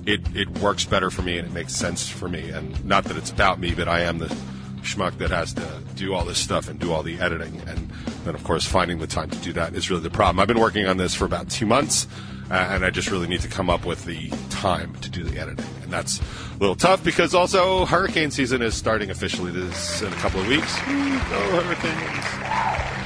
it 0.05 0.21
it 0.35 0.49
works 0.59 0.85
better 0.85 1.09
for 1.09 1.23
me 1.23 1.37
and 1.39 1.47
it 1.47 1.53
makes 1.53 1.75
sense 1.75 2.07
for 2.07 2.29
me. 2.29 2.49
And 2.49 2.85
not 2.85 3.05
that 3.05 3.17
it's 3.17 3.31
about 3.31 3.59
me, 3.59 3.73
but 3.73 3.87
I 3.87 4.01
am 4.01 4.19
the 4.19 4.33
schmuck 4.81 5.17
that 5.17 5.31
has 5.31 5.53
to 5.53 5.67
do 5.95 6.13
all 6.13 6.25
this 6.25 6.37
stuff 6.37 6.69
and 6.69 6.79
do 6.79 6.93
all 6.93 7.01
the 7.01 7.19
editing. 7.19 7.59
And 7.67 7.89
then 8.23 8.35
of 8.35 8.43
course 8.43 8.67
finding 8.67 8.99
the 8.99 9.07
time 9.07 9.29
to 9.31 9.37
do 9.39 9.51
that 9.53 9.73
is 9.73 9.89
really 9.89 10.03
the 10.03 10.11
problem. 10.11 10.39
I've 10.39 10.47
been 10.47 10.59
working 10.59 10.85
on 10.85 10.97
this 10.97 11.15
for 11.15 11.25
about 11.25 11.49
two 11.49 11.65
months. 11.65 12.07
Uh, 12.51 12.55
and 12.55 12.85
I 12.85 12.89
just 12.89 13.09
really 13.09 13.27
need 13.27 13.39
to 13.41 13.47
come 13.47 13.69
up 13.69 13.85
with 13.85 14.03
the 14.05 14.29
time 14.49 14.93
to 14.97 15.09
do 15.09 15.23
the 15.23 15.39
editing, 15.39 15.65
and 15.81 15.91
that's 15.91 16.19
a 16.19 16.57
little 16.59 16.75
tough 16.75 17.01
because 17.01 17.33
also 17.33 17.85
hurricane 17.85 18.31
season 18.31 18.61
is 18.61 18.75
starting 18.75 19.09
officially 19.09 19.49
this 19.49 20.01
in 20.01 20.11
a 20.11 20.15
couple 20.17 20.41
of 20.41 20.47
weeks. 20.47 20.75
Go 20.77 21.61
hurricanes! 21.61 23.02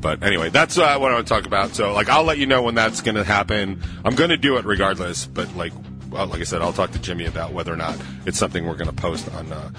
But 0.00 0.22
anyway, 0.22 0.50
that's 0.50 0.78
uh, 0.78 0.96
what 0.98 1.10
I 1.10 1.14
want 1.14 1.26
to 1.26 1.34
talk 1.34 1.46
about. 1.46 1.74
So, 1.74 1.92
like, 1.92 2.08
I'll 2.08 2.24
let 2.24 2.38
you 2.38 2.46
know 2.46 2.62
when 2.62 2.74
that's 2.74 3.00
going 3.00 3.16
to 3.16 3.24
happen. 3.24 3.82
I'm 4.04 4.14
going 4.14 4.30
to 4.30 4.36
do 4.36 4.56
it 4.56 4.64
regardless, 4.64 5.26
but 5.26 5.54
like, 5.56 5.72
well, 6.10 6.26
like 6.26 6.40
I 6.40 6.44
said, 6.44 6.62
I'll 6.62 6.72
talk 6.72 6.92
to 6.92 6.98
Jimmy 6.98 7.26
about 7.26 7.52
whether 7.52 7.72
or 7.72 7.76
not 7.76 7.96
it's 8.24 8.38
something 8.38 8.66
we're 8.66 8.76
going 8.76 8.88
to 8.90 8.96
post 8.96 9.32
on 9.34 9.52
uh, 9.52 9.70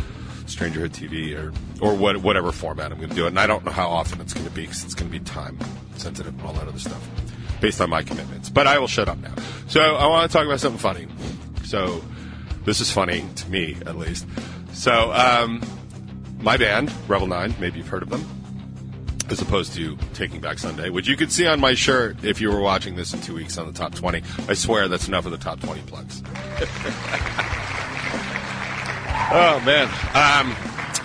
Strangerhood 0.45 0.89
TV 0.89 1.38
or 1.38 1.54
or 1.81 1.95
what, 1.95 2.18
whatever 2.18 2.51
format 2.51 2.92
I'm 2.92 2.98
going 2.98 3.10
to 3.10 3.16
do 3.16 3.25
it. 3.25 3.30
And 3.30 3.39
I 3.39 3.48
don't 3.48 3.63
know 3.66 3.71
how 3.71 3.88
often 3.88 4.19
it's 4.21 4.33
going 4.33 4.45
to 4.45 4.51
be 4.51 4.63
because 4.63 4.83
it's 4.83 4.94
going 4.94 5.12
to 5.12 5.18
be 5.18 5.24
time 5.24 5.57
sensitive 5.95 6.33
and 6.38 6.42
all 6.45 6.54
that 6.54 6.68
other 6.68 6.80
stuff 6.80 7.07
based 7.62 7.81
on 7.81 7.89
my 7.89 8.04
commitments. 8.04 8.50
But 8.50 8.68
I 8.68 8.80
will 8.80 8.88
shut 8.88 9.10
up 9.10 9.18
now. 9.19 9.33
So 9.68 9.95
I 9.95 10.07
want 10.07 10.30
to 10.30 10.38
talk 10.38 10.45
about 10.45 10.60
something 10.60 10.80
funny. 10.80 11.07
So 11.63 12.04
this 12.66 12.80
is 12.80 12.92
funny 12.92 13.25
to 13.36 13.50
me, 13.50 13.77
at 13.86 13.98
least. 13.98 14.27
So 14.74 15.12
um, 15.12 15.62
my 16.42 16.57
band, 16.57 16.92
Rebel 17.07 17.27
Nine, 17.27 17.54
maybe 17.60 17.77
you've 17.77 17.88
heard 17.88 18.04
of 18.04 18.10
them 18.10 18.39
as 19.31 19.42
opposed 19.42 19.74
to 19.74 19.98
Taking 20.14 20.42
Back 20.42 20.60
Sunday, 20.60 20.90
which 20.90 21.08
you 21.08 21.16
could 21.16 21.31
see 21.31 21.48
on 21.48 21.60
my 21.60 21.74
shirt 21.74 22.24
if 22.24 22.42
you 22.42 22.52
were 22.52 22.60
watching 22.60 22.96
this 22.96 23.14
in 23.14 23.22
two 23.22 23.36
weeks 23.36 23.58
on 23.58 23.68
the 23.68 23.74
top 23.74 23.94
20. 23.96 24.22
I 24.48 24.54
swear 24.54 24.88
that's 24.88 25.08
enough 25.08 25.26
of 25.26 25.31
the 25.31 25.38
top 25.38 25.60
20 25.60 25.81
plugs. 25.84 26.24
oh, 29.31 29.62
man. 29.66 29.88
Um, 30.14 30.56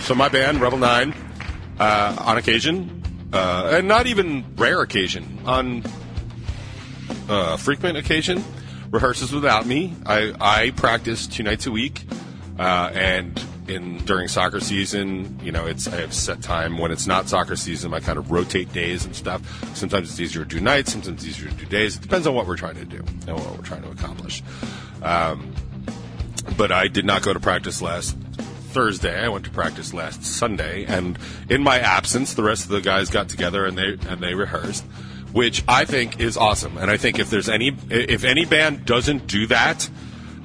so, 0.01 0.15
my 0.15 0.29
band, 0.29 0.61
Rebel 0.61 0.79
9, 0.79 1.15
uh, 1.79 2.17
on 2.19 2.39
occasion, 2.39 3.03
uh, 3.33 3.73
and 3.75 3.89
not 3.89 4.07
even 4.07 4.45
rare 4.57 4.81
occasion, 4.81 5.41
on 5.45 5.83
uh, 7.29 7.57
frequent 7.57 7.99
occasion, 7.99 8.43
rehearses 8.91 9.33
without 9.33 9.67
me. 9.67 9.95
I, 10.07 10.35
I 10.41 10.71
practice 10.71 11.27
two 11.27 11.43
nights 11.43 11.67
a 11.67 11.71
week, 11.71 12.05
uh, 12.59 12.91
and 12.95 13.43
in 13.69 13.99
during 14.05 14.29
soccer 14.29 14.61
season, 14.61 15.39
you 15.43 15.53
know, 15.53 15.67
it's 15.67 15.89
I 15.89 15.97
have 15.97 16.13
set 16.13 16.43
time. 16.43 16.79
When 16.79 16.91
it's 16.91 17.07
not 17.07 17.29
soccer 17.29 17.57
season, 17.57 17.95
I 17.95 18.01
kind 18.01 18.19
of 18.19 18.31
rotate 18.31 18.73
days 18.73 19.05
and 19.05 19.15
stuff. 19.15 19.43
Sometimes 19.77 20.11
it's 20.11 20.21
easier 20.21 20.45
to 20.45 20.49
do 20.49 20.61
nights, 20.61 20.93
sometimes 20.93 21.25
it's 21.25 21.37
easier 21.37 21.51
to 21.51 21.57
do 21.57 21.67
days. 21.67 21.97
It 21.97 22.03
depends 22.03 22.27
on 22.27 22.35
what 22.35 22.47
we're 22.47 22.57
trying 22.57 22.77
to 22.77 22.85
do 22.85 22.99
and 22.99 23.37
what 23.37 23.57
we're 23.57 23.65
trying 23.65 23.83
to 23.83 23.91
accomplish. 23.91 24.43
Um, 25.03 25.55
but 26.57 26.71
I 26.71 26.89
did 26.89 27.05
not 27.05 27.23
go 27.23 27.33
to 27.33 27.41
practice 27.41 27.81
last 27.81 28.17
Thursday. 28.75 29.19
I 29.19 29.29
went 29.29 29.45
to 29.45 29.51
practice 29.51 29.95
last 29.95 30.25
Sunday, 30.25 30.85
and 30.85 31.19
in 31.49 31.63
my 31.63 31.79
absence, 31.79 32.35
the 32.35 32.43
rest 32.43 32.65
of 32.65 32.71
the 32.71 32.81
guys 32.81 33.09
got 33.09 33.29
together 33.29 33.65
and 33.65 33.79
they 33.79 33.97
and 34.09 34.21
they 34.21 34.35
rehearsed, 34.35 34.85
which 35.33 35.65
I 35.67 35.85
think 35.85 36.21
is 36.21 36.37
awesome. 36.37 36.77
And 36.77 36.91
I 36.91 36.97
think 36.97 37.19
if 37.19 37.31
there's 37.31 37.49
any 37.49 37.75
if 37.89 38.25
any 38.25 38.45
band 38.45 38.85
doesn't 38.85 39.27
do 39.27 39.47
that, 39.47 39.89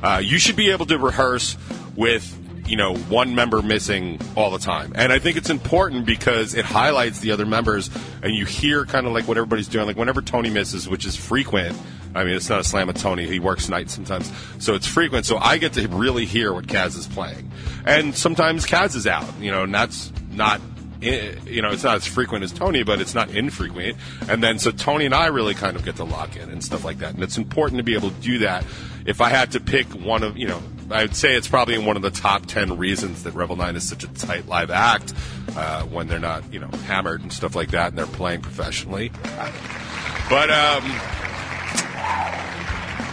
uh, 0.01 0.21
you 0.23 0.38
should 0.38 0.55
be 0.55 0.71
able 0.71 0.85
to 0.85 0.97
rehearse 0.97 1.57
with 1.95 2.38
you 2.69 2.77
know 2.77 2.95
one 2.95 3.33
member 3.33 3.61
missing 3.61 4.19
all 4.38 4.51
the 4.51 4.59
time 4.59 4.91
and 4.95 5.11
i 5.11 5.17
think 5.17 5.35
it's 5.35 5.49
important 5.49 6.05
because 6.05 6.53
it 6.53 6.63
highlights 6.63 7.19
the 7.19 7.31
other 7.31 7.45
members 7.45 7.89
and 8.21 8.35
you 8.35 8.45
hear 8.45 8.85
kind 8.85 9.07
of 9.07 9.13
like 9.13 9.27
what 9.27 9.38
everybody's 9.38 9.67
doing 9.67 9.88
like 9.88 9.97
whenever 9.97 10.21
tony 10.21 10.49
misses 10.49 10.88
which 10.88 11.05
is 11.05 11.15
frequent 11.15 11.75
i 12.13 12.23
mean 12.23 12.35
it's 12.35 12.49
not 12.49 12.59
a 12.59 12.63
slam 12.63 12.88
at 12.88 12.95
tony 12.95 13.25
he 13.25 13.39
works 13.39 13.69
nights 13.69 13.93
sometimes 13.93 14.31
so 14.59 14.75
it's 14.75 14.88
frequent 14.88 15.25
so 15.25 15.38
i 15.38 15.57
get 15.57 15.73
to 15.73 15.88
really 15.88 16.25
hear 16.25 16.53
what 16.53 16.67
kaz 16.67 16.95
is 16.95 17.07
playing 17.07 17.51
and 17.85 18.15
sometimes 18.15 18.65
kaz 18.65 18.95
is 18.95 19.07
out 19.07 19.27
you 19.39 19.49
know 19.49 19.63
and 19.63 19.73
that's 19.73 20.13
not 20.31 20.61
eh, 21.01 21.33
you 21.45 21.61
know, 21.61 21.69
it's 21.69 21.83
not 21.83 21.95
as 21.95 22.05
frequent 22.05 22.43
as 22.43 22.51
Tony, 22.51 22.83
but 22.83 22.99
it's 22.99 23.15
not 23.15 23.29
infrequent. 23.29 23.97
And 24.27 24.43
then 24.43 24.59
so 24.59 24.69
Tony 24.71 25.05
and 25.05 25.15
I 25.15 25.27
really 25.27 25.53
kind 25.53 25.77
of 25.77 25.85
get 25.85 25.95
to 25.95 26.03
lock 26.03 26.35
in 26.35 26.49
and 26.49 26.63
stuff 26.63 26.83
like 26.83 26.99
that. 26.99 27.13
And 27.13 27.23
it's 27.23 27.38
important 27.38 27.77
to 27.77 27.83
be 27.83 27.93
able 27.93 28.09
to 28.09 28.21
do 28.21 28.39
that. 28.39 28.65
If 29.05 29.21
I 29.21 29.29
had 29.29 29.51
to 29.53 29.61
pick 29.61 29.88
one 29.88 30.23
of, 30.23 30.38
you 30.38 30.47
know, 30.47 30.61
I'd 30.91 31.15
say 31.15 31.36
it's 31.36 31.48
probably 31.48 31.77
one 31.77 31.96
of 31.96 32.01
the 32.01 32.12
top 32.12 32.46
10 32.46 32.77
reasons 32.77 33.24
that 33.24 33.34
Rebel 33.34 33.55
9 33.55 33.75
is 33.75 33.88
such 33.88 34.03
a 34.03 34.08
tight 34.08 34.48
live 34.48 34.72
act 34.72 35.13
uh, 35.55 35.84
when 35.84 36.08
they're 36.08 36.19
not, 36.19 36.51
you 36.51 36.60
know, 36.60 36.69
hammered 36.86 37.22
and 37.22 37.31
stuff 37.31 37.55
like 37.55 37.72
that 37.72 37.89
and 37.89 37.98
they're 37.98 38.05
playing 38.05 38.41
professionally. 38.41 39.12
But, 40.29 40.50
um, 40.50 40.84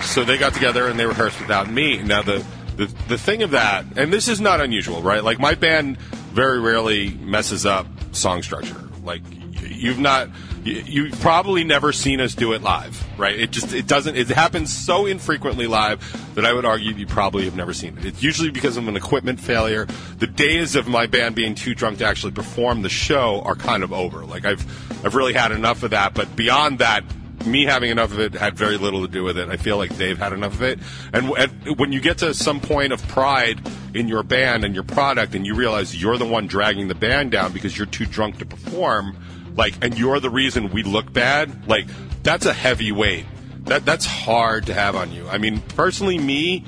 so 0.03 0.25
they 0.25 0.39
got 0.39 0.55
together 0.55 0.89
and 0.89 0.99
they 0.99 1.07
rehearsed 1.07 1.41
without 1.41 1.71
me. 1.71 2.03
Now, 2.03 2.23
the, 2.23 2.45
the, 2.77 2.87
the 3.09 3.19
thing 3.19 3.43
of 3.43 3.51
that, 3.51 3.85
and 3.97 4.13
this 4.13 4.29
is 4.29 4.41
not 4.41 4.61
unusual, 4.61 5.03
right? 5.03 5.23
Like, 5.23 5.39
my 5.39 5.55
band 5.55 5.99
very 5.99 6.61
rarely 6.61 7.11
messes 7.11 7.67
up 7.67 7.87
song 8.13 8.43
structure. 8.43 8.81
Like, 9.05 9.23
you've 9.69 9.99
not 9.99 10.31
you've 10.65 11.19
probably 11.21 11.63
never 11.63 11.93
seen 11.93 12.21
us 12.21 12.35
do 12.35 12.53
it 12.53 12.63
live, 12.63 13.05
right? 13.19 13.39
It 13.39 13.51
just 13.51 13.73
it 13.73 13.87
doesn't 13.87 14.17
it 14.17 14.29
happens 14.29 14.73
so 14.73 15.07
infrequently 15.07 15.67
live 15.67 16.35
that 16.35 16.45
I 16.45 16.53
would 16.53 16.65
argue 16.65 16.93
you 16.93 17.07
probably 17.07 17.45
have 17.45 17.57
never 17.57 17.73
seen 17.73 17.97
it. 17.99 18.05
It's 18.05 18.23
usually 18.23 18.51
because 18.51 18.77
of 18.77 18.89
an 18.89 18.97
equipment 18.97 19.41
failure. 19.41 19.87
The 20.19 20.27
days 20.27 20.77
of 20.77 20.89
my 20.89 21.07
band 21.07 21.35
being 21.35 21.55
too 21.55 21.75
drunk 21.75 21.99
to 21.99 22.05
actually 22.05 22.33
perform 22.33 22.83
the 22.83 22.89
show 22.89 23.43
are 23.43 23.55
kind 23.55 23.83
of 23.83 23.93
over. 23.93 24.25
Like 24.25 24.45
I've 24.45 24.65
I've 25.05 25.15
really 25.15 25.35
had 25.35 25.53
enough 25.53 25.83
of 25.83 25.91
that, 25.91 26.15
but 26.15 26.35
beyond 26.37 26.81
that 26.81 27.05
me 27.47 27.65
having 27.65 27.91
enough 27.91 28.13
of 28.13 28.21
it 28.21 28.35
had 28.35 28.55
very 28.55 28.77
little 28.77 29.07
to 29.07 29.13
do 29.13 29.23
with 29.23 29.39
it. 29.39 29.49
I 29.49 29.57
feel 29.57 29.77
like 29.77 29.97
they've 29.97 30.19
had 30.19 30.33
enough 30.33 30.55
of 30.55 30.63
it. 30.63 30.79
And, 31.13 31.31
and 31.31 31.79
when 31.79 31.93
you 31.93 32.01
get 32.01 32.19
to 32.19 32.35
some 32.35 32.61
point 32.61 32.93
of 32.93 33.07
pride 33.09 33.61
in 33.95 34.09
your 34.09 34.23
band 34.23 34.65
and 34.65 34.75
your 34.75 34.85
product, 34.85 35.35
and 35.35 35.47
you 35.47 35.55
realize 35.55 36.01
you're 36.01 36.19
the 36.19 36.27
one 36.27 36.47
dragging 36.47 36.89
the 36.89 36.95
band 36.95 37.31
down 37.31 37.53
because 37.53 37.77
you're 37.77 37.87
too 37.87 38.07
drunk 38.07 38.39
to 38.39 38.47
perform, 38.47 39.17
like, 39.57 39.75
and 39.83 39.99
you're 39.99 40.21
the 40.21 40.31
reason 40.31 40.71
we 40.71 40.83
look 40.83 41.13
bad, 41.13 41.69
like, 41.69 41.87
that's 42.23 42.47
a 42.47 42.53
heavy 42.53 42.93
weight. 42.93 43.25
That 43.65 43.85
that's 43.85 44.07
hard 44.07 44.67
to 44.67 44.75
have 44.75 44.95
on 44.95 45.13
you. 45.13 45.29
I 45.29 45.39
mean, 45.39 45.61
personally, 45.61 46.19
me, 46.19 46.65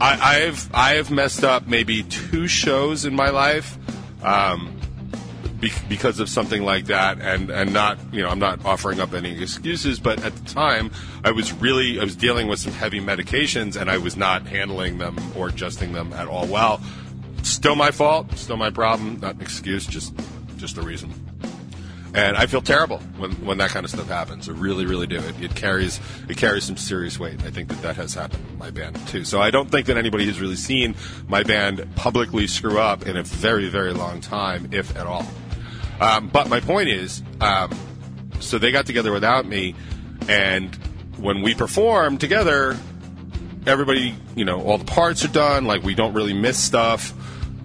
I, 0.00 0.36
I've 0.36 0.70
I 0.74 0.94
have 0.94 1.10
messed 1.10 1.44
up 1.44 1.66
maybe 1.66 2.02
two 2.02 2.46
shows 2.46 3.04
in 3.04 3.14
my 3.14 3.30
life. 3.30 3.78
Um, 4.22 4.76
because 5.88 6.20
of 6.20 6.28
something 6.28 6.62
like 6.62 6.86
that, 6.86 7.18
and 7.20 7.50
and 7.50 7.72
not 7.72 7.98
you 8.12 8.22
know 8.22 8.28
I'm 8.28 8.38
not 8.38 8.64
offering 8.64 9.00
up 9.00 9.14
any 9.14 9.40
excuses, 9.40 9.98
but 9.98 10.22
at 10.22 10.34
the 10.36 10.44
time 10.52 10.90
I 11.24 11.30
was 11.30 11.52
really 11.54 11.98
I 11.98 12.04
was 12.04 12.14
dealing 12.14 12.46
with 12.48 12.58
some 12.58 12.72
heavy 12.72 13.00
medications, 13.00 13.80
and 13.80 13.90
I 13.90 13.98
was 13.98 14.16
not 14.16 14.46
handling 14.46 14.98
them 14.98 15.16
or 15.36 15.48
adjusting 15.48 15.92
them 15.92 16.12
at 16.12 16.28
all 16.28 16.46
well. 16.46 16.80
Still 17.42 17.76
my 17.76 17.90
fault, 17.90 18.36
still 18.36 18.56
my 18.56 18.70
problem, 18.70 19.20
not 19.20 19.36
an 19.36 19.40
excuse, 19.40 19.86
just 19.86 20.14
just 20.56 20.76
the 20.76 20.82
reason. 20.82 21.25
And 22.14 22.36
I 22.36 22.46
feel 22.46 22.62
terrible 22.62 22.98
when, 23.18 23.32
when 23.44 23.58
that 23.58 23.70
kind 23.70 23.84
of 23.84 23.90
stuff 23.90 24.08
happens. 24.08 24.48
I 24.48 24.52
really, 24.52 24.86
really 24.86 25.06
do. 25.06 25.16
It, 25.16 25.42
it 25.42 25.54
carries 25.54 26.00
it 26.28 26.36
carries 26.36 26.64
some 26.64 26.76
serious 26.76 27.18
weight. 27.18 27.44
I 27.44 27.50
think 27.50 27.68
that 27.68 27.82
that 27.82 27.96
has 27.96 28.14
happened 28.14 28.44
in 28.50 28.58
my 28.58 28.70
band 28.70 28.96
too. 29.08 29.24
So 29.24 29.40
I 29.40 29.50
don't 29.50 29.70
think 29.70 29.86
that 29.86 29.96
anybody 29.96 30.26
has 30.26 30.40
really 30.40 30.56
seen 30.56 30.94
my 31.28 31.42
band 31.42 31.86
publicly 31.96 32.46
screw 32.46 32.78
up 32.78 33.06
in 33.06 33.16
a 33.16 33.22
very, 33.22 33.68
very 33.68 33.92
long 33.92 34.20
time, 34.20 34.70
if 34.72 34.96
at 34.96 35.06
all. 35.06 35.26
Um, 36.00 36.28
but 36.28 36.48
my 36.48 36.60
point 36.60 36.88
is, 36.88 37.22
um, 37.40 37.70
so 38.40 38.58
they 38.58 38.70
got 38.70 38.86
together 38.86 39.12
without 39.12 39.46
me, 39.46 39.74
and 40.28 40.74
when 41.16 41.42
we 41.42 41.54
perform 41.54 42.18
together, 42.18 42.76
everybody, 43.66 44.14
you 44.34 44.44
know, 44.44 44.62
all 44.62 44.78
the 44.78 44.84
parts 44.84 45.24
are 45.24 45.28
done. 45.28 45.64
Like 45.64 45.82
we 45.82 45.94
don't 45.94 46.14
really 46.14 46.34
miss 46.34 46.58
stuff, 46.58 47.12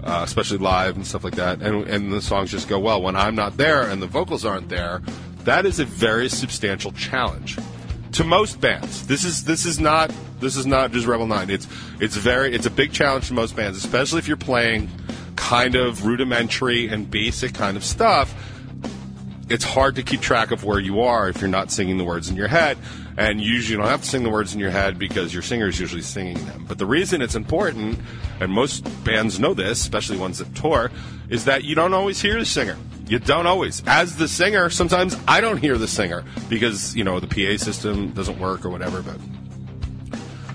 uh, 0.03 0.21
especially 0.23 0.57
live 0.57 0.95
and 0.95 1.05
stuff 1.05 1.23
like 1.23 1.35
that. 1.35 1.61
And 1.61 1.87
and 1.87 2.11
the 2.11 2.21
songs 2.21 2.51
just 2.51 2.67
go 2.67 2.79
well. 2.79 3.01
When 3.01 3.15
I'm 3.15 3.35
not 3.35 3.57
there 3.57 3.83
and 3.83 4.01
the 4.01 4.07
vocals 4.07 4.45
aren't 4.45 4.69
there, 4.69 5.01
that 5.43 5.65
is 5.65 5.79
a 5.79 5.85
very 5.85 6.29
substantial 6.29 6.91
challenge 6.91 7.57
to 8.13 8.23
most 8.23 8.59
bands. 8.59 9.07
This 9.07 9.23
is 9.23 9.43
this 9.43 9.65
is 9.65 9.79
not 9.79 10.11
this 10.39 10.55
is 10.55 10.65
not 10.65 10.91
just 10.91 11.07
Rebel 11.07 11.27
Nine. 11.27 11.49
It's 11.49 11.67
it's 11.99 12.15
very 12.15 12.53
it's 12.53 12.65
a 12.65 12.71
big 12.71 12.91
challenge 12.91 13.27
to 13.27 13.33
most 13.33 13.55
bands, 13.55 13.77
especially 13.77 14.19
if 14.19 14.27
you're 14.27 14.37
playing 14.37 14.89
kind 15.35 15.75
of 15.75 16.05
rudimentary 16.05 16.87
and 16.87 17.09
basic 17.09 17.53
kind 17.53 17.77
of 17.77 17.83
stuff. 17.83 18.33
It's 19.49 19.65
hard 19.65 19.95
to 19.95 20.03
keep 20.03 20.21
track 20.21 20.51
of 20.51 20.63
where 20.63 20.79
you 20.79 21.01
are 21.01 21.27
if 21.27 21.41
you're 21.41 21.49
not 21.49 21.71
singing 21.71 21.97
the 21.97 22.05
words 22.05 22.29
in 22.29 22.35
your 22.35 22.47
head. 22.47 22.77
And 23.21 23.39
usually 23.39 23.73
you 23.73 23.77
don't 23.77 23.87
have 23.87 24.01
to 24.01 24.07
sing 24.07 24.23
the 24.23 24.31
words 24.31 24.55
in 24.55 24.59
your 24.59 24.71
head 24.71 24.97
because 24.97 25.31
your 25.31 25.43
singer 25.43 25.67
is 25.67 25.79
usually 25.79 26.01
singing 26.01 26.43
them. 26.45 26.65
But 26.67 26.79
the 26.79 26.87
reason 26.87 27.21
it's 27.21 27.35
important, 27.35 27.99
and 28.39 28.51
most 28.51 28.81
bands 29.03 29.39
know 29.39 29.53
this, 29.53 29.79
especially 29.79 30.17
ones 30.17 30.39
that 30.39 30.55
tour, 30.55 30.89
is 31.29 31.45
that 31.45 31.63
you 31.63 31.75
don't 31.75 31.93
always 31.93 32.19
hear 32.19 32.39
the 32.39 32.47
singer. 32.47 32.75
You 33.07 33.19
don't 33.19 33.45
always. 33.45 33.83
As 33.85 34.17
the 34.17 34.27
singer, 34.27 34.71
sometimes 34.71 35.15
I 35.27 35.39
don't 35.39 35.57
hear 35.57 35.77
the 35.77 35.87
singer 35.87 36.23
because, 36.49 36.95
you 36.95 37.03
know, 37.03 37.19
the 37.19 37.27
PA 37.27 37.63
system 37.63 38.09
doesn't 38.09 38.39
work 38.39 38.65
or 38.65 38.71
whatever, 38.71 39.03
but 39.03 39.17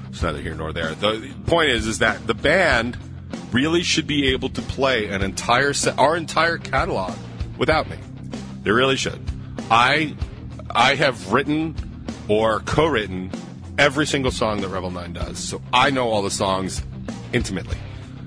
it's 0.08 0.20
neither 0.20 0.40
here 0.40 0.56
nor 0.56 0.72
there. 0.72 0.92
The 0.96 1.32
point 1.46 1.70
is, 1.70 1.86
is 1.86 2.00
that 2.00 2.26
the 2.26 2.34
band 2.34 2.98
really 3.52 3.84
should 3.84 4.08
be 4.08 4.32
able 4.32 4.48
to 4.48 4.62
play 4.62 5.06
an 5.06 5.22
entire 5.22 5.72
set, 5.72 5.96
our 6.00 6.16
entire 6.16 6.58
catalog 6.58 7.16
without 7.58 7.88
me. 7.88 7.98
They 8.64 8.72
really 8.72 8.96
should. 8.96 9.20
I, 9.70 10.16
I 10.68 10.96
have 10.96 11.32
written 11.32 11.76
or 12.28 12.60
co-written 12.60 13.30
every 13.78 14.06
single 14.06 14.30
song 14.30 14.60
that 14.60 14.68
Rebel 14.68 14.90
Nine 14.90 15.12
does, 15.12 15.38
so 15.38 15.60
I 15.72 15.90
know 15.90 16.08
all 16.08 16.22
the 16.22 16.30
songs 16.30 16.82
intimately. 17.32 17.78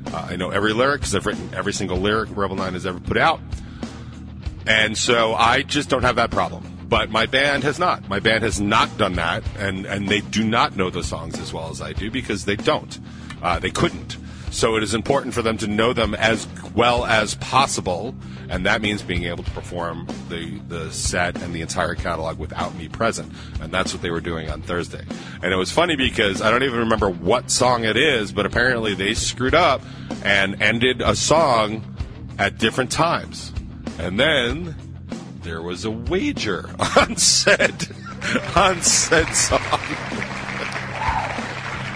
Uh, 0.08 0.28
I 0.32 0.36
know 0.36 0.50
every 0.50 0.74
lyric 0.74 1.02
because 1.02 1.16
I've 1.16 1.26
written 1.26 1.50
every 1.54 1.74
single 1.74 1.98
lyric 1.98 2.30
Rebel 2.36 2.56
Nine 2.56 2.74
has 2.74 2.86
ever 2.86 3.00
put 3.00 3.18
out, 3.18 3.40
and 4.66 4.98
so 4.98 5.34
I 5.34 5.62
just 5.62 5.90
don't 5.90 6.04
have 6.04 6.16
that 6.16 6.32
problem. 6.32 6.78
But 6.88 7.12
my 7.12 7.28
band 7.28 7.64
has 7.64 7.78
not. 7.78 8.10
My 8.10 8.20
band 8.20 8.44
has 8.44 8.60
not 8.60 8.98
done 8.98 9.14
that, 9.14 9.44
and 9.58 9.86
and 9.86 10.10
they 10.10 10.22
do 10.22 10.44
not 10.44 10.76
know 10.76 10.90
the 10.90 11.04
songs 11.04 11.38
as 11.40 11.54
well 11.54 11.70
as 11.70 11.82
I 11.82 11.94
do 11.94 12.10
because 12.10 12.46
they 12.46 12.56
don't. 12.56 13.00
Uh, 13.42 13.60
they 13.60 13.70
couldn't. 13.70 14.18
So 14.52 14.76
it 14.76 14.84
is 14.84 14.94
important 14.94 15.34
for 15.34 15.42
them 15.42 15.58
to 15.60 15.68
know 15.68 15.94
them 15.94 16.16
as 16.16 16.48
well 16.74 17.06
as 17.06 17.36
possible, 17.36 18.16
and 18.50 18.66
that 18.66 18.82
means 18.82 19.02
being 19.02 19.26
able 19.26 19.44
to 19.44 19.52
perform 19.52 20.08
the, 20.28 20.60
the 20.68 20.92
set 20.92 21.42
and 21.42 21.54
the 21.54 21.62
entire 21.62 21.96
catalog 21.96 22.40
without 22.40 22.76
me 22.76 22.90
present. 22.90 23.32
And 23.62 23.72
that's 23.72 23.94
what 23.94 24.02
they 24.02 24.10
were 24.10 24.22
doing 24.22 24.50
on 24.50 24.62
Thursday. 24.62 25.06
And 25.44 25.54
it 25.54 25.56
was 25.56 25.72
funny 25.72 25.96
because 25.96 26.42
I 26.42 26.50
don't 26.50 26.64
even 26.64 26.80
remember 26.80 27.10
what 27.10 27.52
song 27.52 27.86
it 27.86 27.96
is, 27.96 28.32
but 28.32 28.46
apparently 28.46 28.96
they 28.96 29.14
screwed 29.14 29.56
up 29.56 29.82
and 30.24 30.62
ended 30.62 31.02
a 31.02 31.16
song 31.16 31.96
at 32.40 32.58
different 32.58 32.92
times. 32.92 33.54
And 34.00 34.20
then 34.20 34.76
there 35.44 35.62
was 35.62 35.86
a 35.86 35.92
wager 35.92 36.70
on 36.98 37.18
said 37.18 37.88
on 38.56 38.82
said 38.82 39.32
song. 39.34 39.60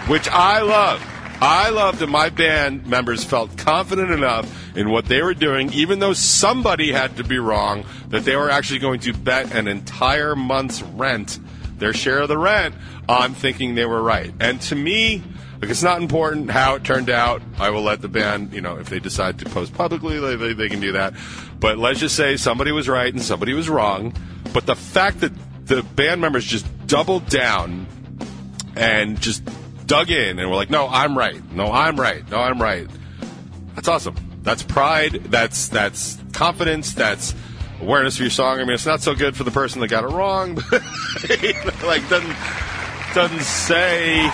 Which 0.06 0.28
I 0.28 0.60
love. 0.60 1.02
I 1.44 1.68
loved 1.68 1.98
that 1.98 2.08
my 2.08 2.30
band 2.30 2.86
members 2.86 3.22
felt 3.22 3.58
confident 3.58 4.10
enough 4.10 4.50
in 4.74 4.88
what 4.88 5.04
they 5.04 5.20
were 5.20 5.34
doing, 5.34 5.70
even 5.74 5.98
though 5.98 6.14
somebody 6.14 6.90
had 6.90 7.18
to 7.18 7.24
be 7.24 7.38
wrong, 7.38 7.84
that 8.08 8.24
they 8.24 8.34
were 8.34 8.48
actually 8.48 8.78
going 8.78 9.00
to 9.00 9.12
bet 9.12 9.54
an 9.54 9.68
entire 9.68 10.34
month's 10.34 10.82
rent, 10.82 11.38
their 11.76 11.92
share 11.92 12.20
of 12.20 12.28
the 12.28 12.38
rent, 12.38 12.74
on 13.10 13.34
thinking 13.34 13.74
they 13.74 13.84
were 13.84 14.02
right. 14.02 14.32
And 14.40 14.58
to 14.62 14.74
me, 14.74 15.22
like 15.60 15.70
it's 15.70 15.82
not 15.82 16.00
important 16.00 16.50
how 16.50 16.76
it 16.76 16.84
turned 16.84 17.10
out. 17.10 17.42
I 17.58 17.68
will 17.68 17.82
let 17.82 18.00
the 18.00 18.08
band, 18.08 18.54
you 18.54 18.62
know, 18.62 18.78
if 18.78 18.88
they 18.88 18.98
decide 18.98 19.38
to 19.40 19.44
post 19.44 19.74
publicly, 19.74 20.18
they, 20.18 20.36
they, 20.36 20.52
they 20.54 20.68
can 20.70 20.80
do 20.80 20.92
that. 20.92 21.12
But 21.60 21.76
let's 21.76 22.00
just 22.00 22.16
say 22.16 22.38
somebody 22.38 22.72
was 22.72 22.88
right 22.88 23.12
and 23.12 23.22
somebody 23.22 23.52
was 23.52 23.68
wrong. 23.68 24.14
But 24.54 24.64
the 24.64 24.76
fact 24.76 25.20
that 25.20 25.32
the 25.66 25.82
band 25.82 26.22
members 26.22 26.46
just 26.46 26.66
doubled 26.86 27.26
down 27.28 27.86
and 28.76 29.20
just 29.20 29.42
dug 29.86 30.10
in 30.10 30.38
and 30.38 30.50
were 30.50 30.56
like, 30.56 30.70
no, 30.70 30.88
I'm 30.88 31.16
right. 31.16 31.40
No, 31.52 31.72
I'm 31.72 31.98
right. 31.98 32.28
No, 32.30 32.38
I'm 32.38 32.60
right. 32.60 32.88
That's 33.74 33.88
awesome. 33.88 34.14
That's 34.42 34.62
pride. 34.62 35.24
That's 35.24 35.68
that's 35.68 36.18
confidence. 36.32 36.94
That's 36.94 37.34
awareness 37.80 38.16
of 38.16 38.20
your 38.20 38.30
song. 38.30 38.60
I 38.60 38.64
mean, 38.64 38.74
it's 38.74 38.86
not 38.86 39.02
so 39.02 39.14
good 39.14 39.36
for 39.36 39.44
the 39.44 39.50
person 39.50 39.80
that 39.80 39.88
got 39.88 40.04
it 40.04 40.08
wrong, 40.08 40.54
but 40.54 40.72
like 41.82 42.08
doesn't 42.08 42.36
doesn't 43.14 43.40
say. 43.40 44.30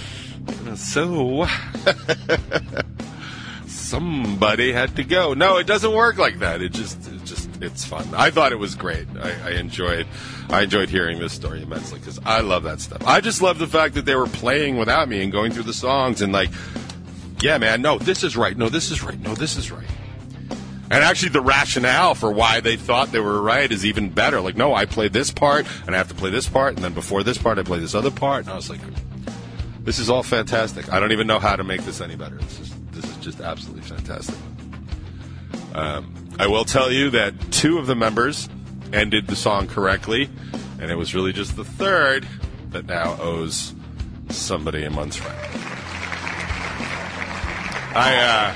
so 0.76 1.46
somebody 3.66 4.72
had 4.72 4.96
to 4.96 5.04
go. 5.04 5.34
No, 5.34 5.58
it 5.58 5.66
doesn't 5.66 5.92
work 5.92 6.18
like 6.18 6.38
that. 6.38 6.62
It 6.62 6.72
just, 6.72 7.06
it 7.08 7.19
just, 7.19 7.19
it's 7.60 7.84
fun. 7.84 8.08
I 8.14 8.30
thought 8.30 8.52
it 8.52 8.58
was 8.58 8.74
great. 8.74 9.06
I, 9.20 9.48
I 9.48 9.50
enjoyed, 9.52 10.06
I 10.48 10.62
enjoyed 10.62 10.88
hearing 10.88 11.18
this 11.18 11.32
story 11.32 11.62
immensely 11.62 11.98
because 11.98 12.18
I 12.24 12.40
love 12.40 12.64
that 12.64 12.80
stuff. 12.80 13.06
I 13.06 13.20
just 13.20 13.42
love 13.42 13.58
the 13.58 13.66
fact 13.66 13.94
that 13.94 14.04
they 14.04 14.14
were 14.14 14.26
playing 14.26 14.76
without 14.76 15.08
me 15.08 15.22
and 15.22 15.30
going 15.32 15.52
through 15.52 15.64
the 15.64 15.74
songs 15.74 16.22
and 16.22 16.32
like, 16.32 16.50
yeah, 17.40 17.58
man, 17.58 17.82
no, 17.82 17.98
this 17.98 18.22
is 18.22 18.36
right. 18.36 18.56
No, 18.56 18.68
this 18.68 18.90
is 18.90 19.02
right. 19.02 19.18
No, 19.18 19.34
this 19.34 19.56
is 19.56 19.70
right. 19.70 19.86
And 20.92 21.04
actually, 21.04 21.28
the 21.28 21.40
rationale 21.40 22.16
for 22.16 22.32
why 22.32 22.58
they 22.58 22.76
thought 22.76 23.12
they 23.12 23.20
were 23.20 23.40
right 23.40 23.70
is 23.70 23.86
even 23.86 24.10
better. 24.10 24.40
Like, 24.40 24.56
no, 24.56 24.74
I 24.74 24.86
play 24.86 25.06
this 25.06 25.30
part, 25.30 25.64
and 25.86 25.94
I 25.94 25.98
have 25.98 26.08
to 26.08 26.16
play 26.16 26.30
this 26.30 26.48
part, 26.48 26.74
and 26.74 26.84
then 26.84 26.94
before 26.94 27.22
this 27.22 27.38
part, 27.38 27.60
I 27.60 27.62
play 27.62 27.78
this 27.78 27.94
other 27.94 28.10
part. 28.10 28.40
And 28.40 28.50
I 28.52 28.56
was 28.56 28.68
like, 28.68 28.80
this 29.84 30.00
is 30.00 30.10
all 30.10 30.24
fantastic. 30.24 30.92
I 30.92 30.98
don't 30.98 31.12
even 31.12 31.28
know 31.28 31.38
how 31.38 31.54
to 31.54 31.62
make 31.62 31.82
this 31.82 32.00
any 32.00 32.16
better. 32.16 32.36
This 32.36 32.60
is 32.60 32.74
this 32.90 33.04
is 33.04 33.16
just 33.18 33.40
absolutely 33.40 33.82
fantastic. 33.82 34.34
Um, 35.74 36.12
I 36.40 36.46
will 36.46 36.64
tell 36.64 36.90
you 36.90 37.10
that 37.10 37.34
two 37.52 37.76
of 37.76 37.86
the 37.86 37.94
members 37.94 38.48
ended 38.94 39.26
the 39.26 39.36
song 39.36 39.66
correctly, 39.66 40.30
and 40.80 40.90
it 40.90 40.94
was 40.94 41.14
really 41.14 41.34
just 41.34 41.54
the 41.54 41.66
third 41.66 42.26
that 42.70 42.86
now 42.86 43.18
owes 43.20 43.74
somebody 44.30 44.84
a 44.84 44.90
month's 44.90 45.20
rent. 45.20 45.36
I, 47.94 48.16
uh, 48.24 48.54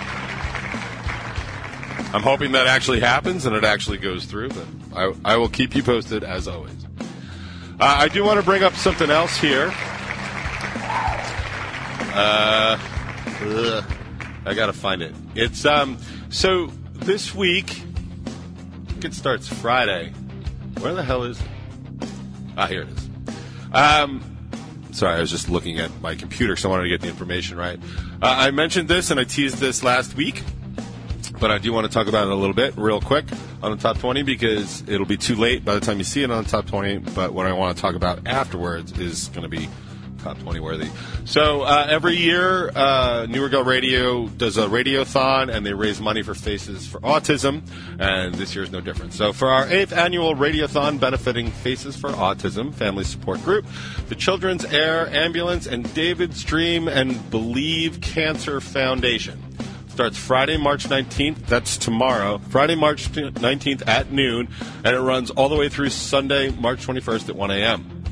I'm 2.14 2.22
hoping 2.22 2.52
that 2.52 2.66
actually 2.68 3.00
happens 3.00 3.44
and 3.44 3.54
it 3.54 3.64
actually 3.64 3.98
goes 3.98 4.24
through, 4.24 4.48
but 4.48 4.66
I, 4.96 5.12
I 5.22 5.36
will 5.36 5.50
keep 5.50 5.76
you 5.76 5.82
posted 5.82 6.24
as 6.24 6.48
always. 6.48 6.86
Uh, 6.98 7.04
I 7.80 8.08
do 8.08 8.24
want 8.24 8.40
to 8.40 8.46
bring 8.46 8.62
up 8.62 8.72
something 8.76 9.10
else 9.10 9.36
here. 9.36 9.70
Uh, 12.14 12.78
ugh, 13.42 13.84
I 14.46 14.54
gotta 14.54 14.72
find 14.72 15.02
it. 15.02 15.14
It's 15.34 15.66
um. 15.66 15.98
So 16.30 16.70
this 16.94 17.34
week, 17.34 17.82
it 19.02 19.14
starts 19.14 19.48
Friday. 19.48 20.12
Where 20.80 20.94
the 20.94 21.02
hell 21.02 21.24
is 21.24 21.40
it? 21.40 21.46
Ah, 22.56 22.66
here 22.66 22.82
it 22.82 22.88
is. 22.88 23.10
Um, 23.72 24.22
sorry, 24.92 25.16
I 25.16 25.20
was 25.20 25.30
just 25.30 25.48
looking 25.48 25.78
at 25.78 25.90
my 26.00 26.14
computer, 26.14 26.56
so 26.56 26.68
I 26.68 26.72
wanted 26.72 26.84
to 26.84 26.88
get 26.88 27.00
the 27.00 27.08
information 27.08 27.56
right. 27.56 27.78
Uh, 28.22 28.34
I 28.38 28.50
mentioned 28.50 28.88
this 28.88 29.10
and 29.10 29.18
I 29.20 29.24
teased 29.24 29.58
this 29.58 29.82
last 29.82 30.16
week 30.16 30.42
but 31.40 31.50
I 31.50 31.58
do 31.58 31.72
want 31.72 31.86
to 31.86 31.92
talk 31.92 32.06
about 32.06 32.26
it 32.26 32.32
a 32.32 32.34
little 32.34 32.54
bit, 32.54 32.74
real 32.76 33.00
quick. 33.00 33.26
on 33.62 33.70
the 33.70 33.76
top 33.76 33.98
20 33.98 34.22
because 34.22 34.86
it'll 34.88 35.06
be 35.06 35.16
too 35.16 35.36
late 35.36 35.64
by 35.64 35.74
the 35.74 35.80
time 35.80 35.98
you 35.98 36.04
see 36.04 36.22
it 36.22 36.30
on 36.30 36.44
the 36.44 36.48
top 36.48 36.66
20. 36.66 36.98
But 36.98 37.32
what 37.32 37.46
I 37.46 37.52
want 37.52 37.76
to 37.76 37.80
talk 37.82 37.94
about 37.94 38.26
afterwards 38.26 38.98
is 38.98 39.28
going 39.28 39.42
to 39.42 39.48
be 39.48 39.68
top 40.24 40.38
20 40.38 40.60
worthy. 40.60 40.88
So 41.26 41.62
uh, 41.62 41.86
every 41.88 42.16
year, 42.16 42.70
uh, 42.70 43.26
New 43.28 43.44
Regal 43.44 43.62
Radio 43.62 44.26
does 44.26 44.56
a 44.56 44.66
radiothon, 44.66 45.54
and 45.54 45.64
they 45.66 45.74
raise 45.74 46.00
money 46.00 46.22
for 46.22 46.34
Faces 46.34 46.86
for 46.86 46.98
Autism, 47.00 47.62
and 48.00 48.34
this 48.34 48.54
year 48.54 48.64
is 48.64 48.72
no 48.72 48.80
different. 48.80 49.12
So 49.12 49.34
for 49.34 49.48
our 49.48 49.68
eighth 49.68 49.92
annual 49.92 50.34
radiothon 50.34 50.98
benefiting 50.98 51.50
Faces 51.50 51.94
for 51.94 52.08
Autism 52.10 52.74
Family 52.74 53.04
Support 53.04 53.42
Group, 53.44 53.66
the 54.08 54.14
Children's 54.14 54.64
Air 54.64 55.08
Ambulance, 55.08 55.66
and 55.66 55.92
David's 55.92 56.42
Dream 56.42 56.88
and 56.88 57.30
Believe 57.30 58.00
Cancer 58.00 58.60
Foundation. 58.60 59.40
Starts 59.88 60.16
Friday, 60.16 60.56
March 60.56 60.86
19th. 60.86 61.46
That's 61.46 61.76
tomorrow. 61.76 62.38
Friday, 62.48 62.74
March 62.74 63.12
19th 63.12 63.86
at 63.86 64.10
noon, 64.10 64.48
and 64.84 64.96
it 64.96 65.00
runs 65.00 65.30
all 65.30 65.48
the 65.48 65.54
way 65.54 65.68
through 65.68 65.90
Sunday, 65.90 66.50
March 66.50 66.84
21st 66.84 67.28
at 67.28 67.36
1 67.36 67.50
a.m. 67.50 68.04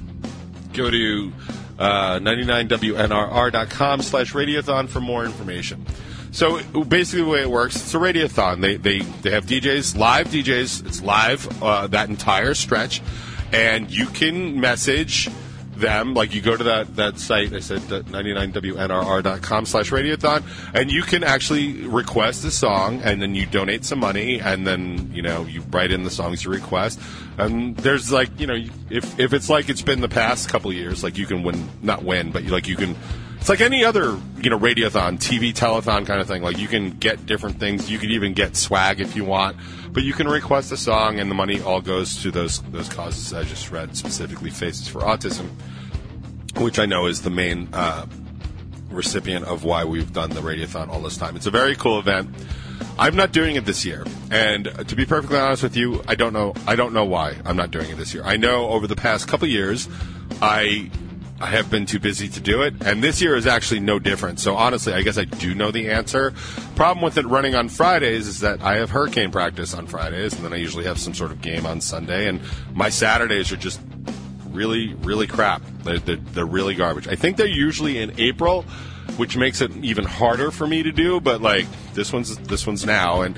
Go 0.75 0.90
to 0.90 1.33
uh, 1.82 2.20
99WNRR.com 2.20 4.02
slash 4.02 4.32
radiothon 4.32 4.88
for 4.88 5.00
more 5.00 5.24
information. 5.24 5.84
So 6.30 6.62
basically, 6.84 7.24
the 7.24 7.28
way 7.28 7.42
it 7.42 7.50
works, 7.50 7.74
it's 7.74 7.92
a 7.92 7.98
radiothon. 7.98 8.60
They 8.60 8.76
they 8.76 9.00
they 9.00 9.30
have 9.30 9.46
DJs, 9.46 9.96
live 9.96 10.28
DJs. 10.28 10.86
It's 10.86 11.02
live 11.02 11.62
uh, 11.62 11.88
that 11.88 12.08
entire 12.08 12.54
stretch, 12.54 13.02
and 13.52 13.90
you 13.90 14.06
can 14.06 14.60
message 14.60 15.28
them. 15.82 16.14
Like 16.14 16.34
you 16.34 16.40
go 16.40 16.56
to 16.56 16.64
that 16.64 16.96
that 16.96 17.18
site. 17.18 17.52
I 17.52 17.60
said 17.60 17.80
99WNRR.com 17.82 19.66
slash 19.66 19.90
radiothon, 19.90 20.42
and 20.72 20.90
you 20.90 21.02
can 21.02 21.22
actually 21.22 21.86
request 21.86 22.44
a 22.46 22.50
song, 22.50 23.02
and 23.02 23.20
then 23.20 23.34
you 23.34 23.44
donate 23.44 23.84
some 23.84 23.98
money, 23.98 24.40
and 24.40 24.66
then 24.66 25.10
you 25.12 25.20
know 25.20 25.44
you 25.44 25.60
write 25.70 25.90
in 25.90 26.04
the 26.04 26.10
songs 26.10 26.44
you 26.44 26.50
request. 26.50 26.98
And 27.36 27.76
there's 27.76 28.10
like 28.10 28.40
you 28.40 28.46
know 28.46 28.56
if 28.88 29.20
if 29.20 29.34
it's 29.34 29.50
like 29.50 29.68
it's 29.68 29.82
been 29.82 30.00
the 30.00 30.08
past 30.08 30.48
couple 30.48 30.72
years, 30.72 31.04
like 31.04 31.18
you 31.18 31.26
can 31.26 31.42
win 31.42 31.68
not 31.82 32.02
win, 32.02 32.30
but 32.32 32.44
you, 32.44 32.50
like 32.50 32.66
you 32.66 32.76
can. 32.76 32.96
It's 33.42 33.49
like 33.49 33.61
any 33.61 33.84
other, 33.84 34.16
you 34.40 34.50
know, 34.50 34.58
radiothon, 34.61 35.18
TV 35.18 35.52
telethon 35.52 36.06
kind 36.06 36.20
of 36.20 36.28
thing. 36.28 36.42
Like 36.42 36.58
you 36.58 36.68
can 36.68 36.90
get 36.90 37.26
different 37.26 37.58
things. 37.58 37.90
You 37.90 37.99
can 37.99 38.11
even 38.11 38.34
get 38.34 38.54
swag 38.54 39.00
if 39.00 39.16
you 39.16 39.25
want, 39.25 39.56
but 39.90 40.04
you 40.04 40.12
can 40.12 40.28
request 40.28 40.70
a 40.70 40.76
song, 40.76 41.18
and 41.18 41.28
the 41.28 41.34
money 41.34 41.61
all 41.61 41.80
goes 41.80 42.22
to 42.22 42.30
those 42.30 42.62
those 42.70 42.88
causes 42.88 43.34
I 43.34 43.42
just 43.42 43.72
read, 43.72 43.96
specifically 43.96 44.50
Faces 44.50 44.87
for 44.87 45.00
Autism, 45.00 45.49
which 46.61 46.78
I 46.78 46.87
know 46.87 47.06
is 47.06 47.22
the 47.22 47.30
main 47.30 47.68
uh, 47.72 48.06
recipient 48.90 49.44
of 49.46 49.64
why 49.64 49.82
we've 49.82 50.12
done 50.12 50.30
the 50.30 50.40
radiothon 50.40 50.88
all 50.88 51.00
this 51.00 51.16
time. 51.16 51.34
It's 51.34 51.46
a 51.46 51.50
very 51.50 51.75
cool 51.75 51.99
event. 51.99 52.32
I'm 52.96 53.16
not 53.16 53.32
doing 53.32 53.56
it 53.56 53.64
this 53.64 53.84
year, 53.84 54.06
and 54.30 54.66
to 54.87 54.94
be 54.94 55.04
perfectly 55.04 55.38
honest 55.38 55.64
with 55.64 55.76
you, 55.76 56.00
I 56.06 56.14
don't 56.14 56.32
know. 56.32 56.54
I 56.68 56.76
don't 56.76 56.92
know 56.92 57.06
why 57.06 57.34
I'm 57.44 57.56
not 57.56 57.72
doing 57.72 57.90
it 57.90 57.96
this 57.96 58.14
year. 58.14 58.22
I 58.22 58.37
know 58.37 58.68
over 58.68 58.87
the 58.87 58.94
past 58.94 59.26
couple 59.26 59.49
years, 59.49 59.88
I 60.40 60.92
I 61.42 61.46
have 61.46 61.68
been 61.68 61.87
too 61.87 61.99
busy 61.99 62.28
to 62.28 62.40
do 62.40 62.62
it, 62.62 62.75
and 62.82 63.02
this 63.02 63.20
year 63.20 63.34
is 63.34 63.49
actually 63.49 63.80
no 63.80 63.99
different. 63.99 64.38
So 64.38 64.54
honestly, 64.54 64.92
I 64.92 65.02
guess 65.02 65.18
I 65.18 65.25
do 65.25 65.56
know 65.56 65.72
the 65.72 65.90
answer. 65.90 66.32
Problem 66.76 67.02
with 67.02 67.18
it 67.18 67.26
running 67.26 67.56
on 67.56 67.68
Fridays 67.68 68.28
is 68.28 68.40
that 68.40 68.62
I 68.62 68.76
have 68.76 68.90
hurricane 68.90 69.32
practice 69.32 69.75
on 69.75 69.88
Fridays, 69.88 70.34
and 70.34 70.44
then 70.44 70.52
I 70.52 70.56
usually 70.56 70.84
have 70.84 71.00
some 71.00 71.14
sort 71.14 71.32
of 71.32 71.40
game 71.40 71.66
on 71.66 71.80
Sunday, 71.80 72.28
and 72.28 72.40
my 72.75 72.90
Saturdays 72.90 73.50
are 73.50 73.56
just 73.56 73.80
really, 74.50 74.94
really 74.94 75.26
crap. 75.26 75.62
They're, 75.82 75.99
they're, 75.99 76.16
they're 76.16 76.46
really 76.46 76.76
garbage. 76.76 77.08
I 77.08 77.16
think 77.16 77.37
they're 77.37 77.46
usually 77.49 77.99
in 77.99 78.20
April, 78.20 78.62
which 79.16 79.37
makes 79.37 79.61
it 79.61 79.72
even 79.78 80.04
harder 80.04 80.52
for 80.52 80.68
me 80.68 80.84
to 80.84 80.92
do. 80.92 81.20
But 81.20 81.42
like 81.42 81.66
this 81.94 82.12
one's 82.12 82.37
this 82.38 82.68
one's 82.68 82.87
now, 82.87 83.22
and 83.22 83.37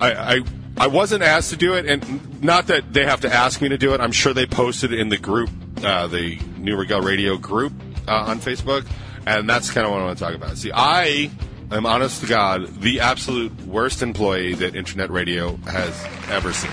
I. 0.00 0.12
I 0.12 0.40
I 0.76 0.88
wasn't 0.88 1.22
asked 1.22 1.50
to 1.50 1.56
do 1.56 1.74
it, 1.74 1.86
and 1.86 2.42
not 2.42 2.66
that 2.66 2.92
they 2.92 3.04
have 3.04 3.20
to 3.20 3.32
ask 3.32 3.62
me 3.62 3.68
to 3.68 3.78
do 3.78 3.94
it. 3.94 4.00
I'm 4.00 4.10
sure 4.10 4.34
they 4.34 4.44
posted 4.44 4.92
in 4.92 5.08
the 5.08 5.16
group, 5.16 5.48
uh, 5.84 6.08
the 6.08 6.40
New 6.64 6.76
Regal 6.76 7.00
Radio 7.00 7.36
group 7.36 7.72
uh, 8.08 8.24
on 8.26 8.40
Facebook, 8.40 8.86
and 9.26 9.48
that's 9.48 9.70
kind 9.70 9.86
of 9.86 9.92
what 9.92 10.00
I 10.00 10.04
want 10.06 10.18
to 10.18 10.24
talk 10.24 10.34
about. 10.34 10.56
See, 10.56 10.72
I 10.72 11.30
am 11.70 11.86
honest 11.86 12.22
to 12.22 12.26
God 12.26 12.80
the 12.80 13.00
absolute 13.00 13.52
worst 13.62 14.02
employee 14.02 14.54
that 14.54 14.74
Internet 14.74 15.10
Radio 15.10 15.56
has 15.66 16.04
ever 16.30 16.52
seen. 16.52 16.70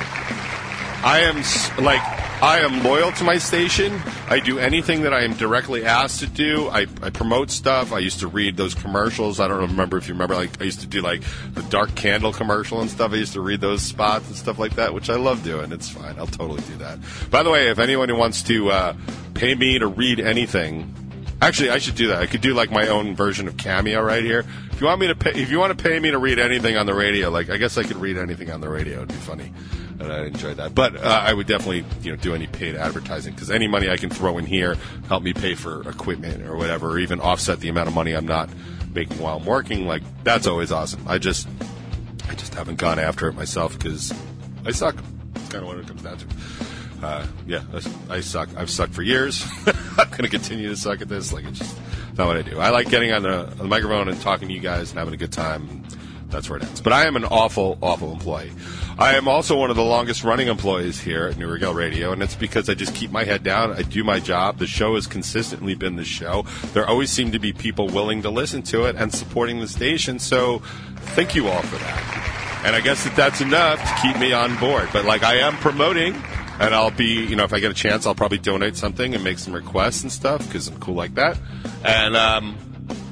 I 1.03 1.21
am 1.21 1.37
like 1.83 2.01
I 2.43 2.59
am 2.59 2.83
loyal 2.83 3.11
to 3.13 3.23
my 3.23 3.37
station. 3.37 4.01
I 4.27 4.39
do 4.39 4.57
anything 4.57 5.01
that 5.01 5.13
I 5.13 5.23
am 5.23 5.33
directly 5.33 5.85
asked 5.85 6.21
to 6.21 6.27
do. 6.27 6.69
I, 6.69 6.87
I 7.01 7.09
promote 7.11 7.51
stuff. 7.51 7.93
I 7.93 7.99
used 7.99 8.19
to 8.21 8.27
read 8.27 8.57
those 8.57 8.73
commercials. 8.73 9.39
I 9.39 9.47
don't 9.47 9.61
remember 9.61 9.97
if 9.97 10.07
you 10.07 10.15
remember. 10.15 10.35
Like 10.35 10.59
I 10.61 10.65
used 10.65 10.81
to 10.81 10.87
do 10.87 11.01
like 11.01 11.21
the 11.53 11.61
dark 11.63 11.93
candle 11.95 12.33
commercial 12.33 12.81
and 12.81 12.89
stuff. 12.89 13.13
I 13.13 13.17
used 13.17 13.33
to 13.33 13.41
read 13.41 13.61
those 13.61 13.81
spots 13.81 14.27
and 14.27 14.35
stuff 14.35 14.57
like 14.57 14.75
that, 14.75 14.93
which 14.93 15.09
I 15.09 15.15
love 15.15 15.43
doing. 15.43 15.71
It's 15.71 15.89
fine. 15.89 16.17
I'll 16.17 16.27
totally 16.27 16.61
do 16.63 16.77
that. 16.77 16.99
By 17.29 17.43
the 17.43 17.51
way, 17.51 17.69
if 17.69 17.79
anyone 17.79 18.09
who 18.09 18.15
wants 18.15 18.43
to 18.43 18.71
uh, 18.71 18.95
pay 19.33 19.53
me 19.53 19.77
to 19.79 19.87
read 19.87 20.19
anything, 20.19 20.95
Actually, 21.41 21.71
I 21.71 21.79
should 21.79 21.95
do 21.95 22.09
that. 22.09 22.21
I 22.21 22.27
could 22.27 22.41
do 22.41 22.53
like 22.53 22.69
my 22.69 22.87
own 22.87 23.15
version 23.15 23.47
of 23.47 23.57
Cameo 23.57 23.99
right 23.99 24.23
here. 24.23 24.45
If 24.71 24.79
you 24.79 24.85
want 24.85 25.01
me 25.01 25.07
to 25.07 25.15
pay, 25.15 25.31
if 25.31 25.49
you 25.49 25.57
want 25.57 25.75
to 25.75 25.83
pay 25.83 25.99
me 25.99 26.11
to 26.11 26.19
read 26.19 26.37
anything 26.37 26.77
on 26.77 26.85
the 26.85 26.93
radio, 26.93 27.31
like 27.31 27.49
I 27.49 27.57
guess 27.57 27.79
I 27.79 27.83
could 27.83 27.97
read 27.97 28.15
anything 28.15 28.51
on 28.51 28.61
the 28.61 28.69
radio. 28.69 28.97
It'd 28.97 29.07
be 29.07 29.15
funny, 29.15 29.51
and 30.03 30.13
I'd 30.13 30.27
enjoy 30.27 30.53
that. 30.55 30.75
But 30.75 30.95
uh, 30.97 31.23
I 31.25 31.33
would 31.33 31.47
definitely, 31.47 31.85
you 32.01 32.11
know, 32.11 32.17
do 32.17 32.33
any 32.33 32.47
paid 32.47 32.75
advertising 32.75 33.33
because 33.33 33.51
any 33.51 33.67
money 33.67 33.89
I 33.89 33.97
can 33.97 34.09
throw 34.09 34.37
in 34.37 34.45
here 34.45 34.75
help 35.07 35.23
me 35.23 35.33
pay 35.33 35.55
for 35.55 35.87
equipment 35.89 36.43
or 36.43 36.55
whatever, 36.55 36.91
or 36.91 36.99
even 36.99 37.19
offset 37.19 37.59
the 37.59 37.69
amount 37.69 37.87
of 37.87 37.95
money 37.95 38.13
I'm 38.13 38.27
not 38.27 38.49
making 38.93 39.19
while 39.19 39.37
I'm 39.37 39.45
working. 39.45 39.87
Like 39.87 40.03
that's 40.23 40.47
always 40.47 40.71
awesome. 40.71 41.03
I 41.07 41.17
just, 41.17 41.47
I 42.29 42.35
just 42.35 42.53
haven't 42.53 42.77
gone 42.77 42.99
after 42.99 43.27
it 43.27 43.33
myself 43.33 43.77
because 43.77 44.13
I 44.65 44.71
suck. 44.71 44.95
That's 45.33 45.49
kind 45.49 45.63
of 45.63 45.67
what 45.67 45.77
it 45.77 45.87
comes 45.87 46.03
down 46.03 46.17
to 46.17 46.25
uh, 47.01 47.25
yeah, 47.47 47.63
I, 47.73 48.15
I 48.15 48.19
suck. 48.21 48.49
I've 48.55 48.69
sucked 48.69 48.93
for 48.93 49.01
years. 49.01 49.43
I'm 49.97 50.09
going 50.09 50.23
to 50.23 50.29
continue 50.29 50.69
to 50.69 50.75
suck 50.75 51.01
at 51.01 51.09
this. 51.09 51.33
Like, 51.33 51.45
it's 51.45 51.59
just 51.59 51.77
not 52.17 52.27
what 52.27 52.37
I 52.37 52.41
do. 52.43 52.59
I 52.59 52.69
like 52.69 52.89
getting 52.89 53.11
on 53.11 53.23
the, 53.23 53.47
on 53.47 53.57
the 53.57 53.63
microphone 53.63 54.07
and 54.07 54.19
talking 54.21 54.47
to 54.47 54.53
you 54.53 54.59
guys 54.59 54.91
and 54.91 54.99
having 54.99 55.13
a 55.13 55.17
good 55.17 55.31
time. 55.31 55.83
That's 56.29 56.49
where 56.49 56.57
it 56.57 56.63
ends. 56.63 56.79
But 56.79 56.93
I 56.93 57.07
am 57.07 57.15
an 57.15 57.25
awful, 57.25 57.77
awful 57.81 58.11
employee. 58.11 58.51
I 59.01 59.15
am 59.15 59.27
also 59.27 59.57
one 59.57 59.71
of 59.71 59.75
the 59.75 59.83
longest 59.83 60.23
running 60.23 60.47
employees 60.47 60.99
here 60.99 61.25
at 61.25 61.35
New 61.35 61.47
Regal 61.47 61.73
Radio, 61.73 62.11
and 62.11 62.21
it's 62.21 62.35
because 62.35 62.69
I 62.69 62.75
just 62.75 62.93
keep 62.93 63.09
my 63.09 63.23
head 63.23 63.41
down. 63.41 63.71
I 63.71 63.81
do 63.81 64.03
my 64.03 64.19
job. 64.19 64.59
The 64.59 64.67
show 64.67 64.93
has 64.93 65.07
consistently 65.07 65.73
been 65.73 65.95
the 65.95 66.03
show. 66.03 66.45
There 66.73 66.85
always 66.85 67.09
seem 67.09 67.31
to 67.31 67.39
be 67.39 67.51
people 67.51 67.87
willing 67.87 68.21
to 68.21 68.29
listen 68.29 68.61
to 68.61 68.83
it 68.83 68.95
and 68.95 69.11
supporting 69.11 69.59
the 69.59 69.67
station. 69.67 70.19
So, 70.19 70.59
thank 71.15 71.33
you 71.33 71.47
all 71.47 71.63
for 71.63 71.77
that. 71.77 72.61
And 72.63 72.75
I 72.75 72.79
guess 72.81 73.03
that 73.05 73.15
that's 73.15 73.41
enough 73.41 73.79
to 73.79 74.01
keep 74.03 74.19
me 74.19 74.33
on 74.33 74.55
board. 74.57 74.87
But 74.93 75.05
like 75.05 75.23
I 75.23 75.37
am 75.37 75.55
promoting 75.55 76.13
and 76.59 76.75
I'll 76.75 76.91
be, 76.91 77.25
you 77.25 77.35
know, 77.35 77.43
if 77.43 77.53
I 77.53 77.59
get 77.59 77.71
a 77.71 77.73
chance, 77.73 78.05
I'll 78.05 78.13
probably 78.13 78.37
donate 78.37 78.75
something 78.77 79.15
and 79.15 79.23
make 79.23 79.39
some 79.39 79.55
requests 79.55 80.03
and 80.03 80.11
stuff 80.11 80.45
because 80.45 80.67
I'm 80.67 80.79
cool 80.79 80.93
like 80.93 81.15
that. 81.15 81.39
And, 81.83 82.15
um, 82.15 82.55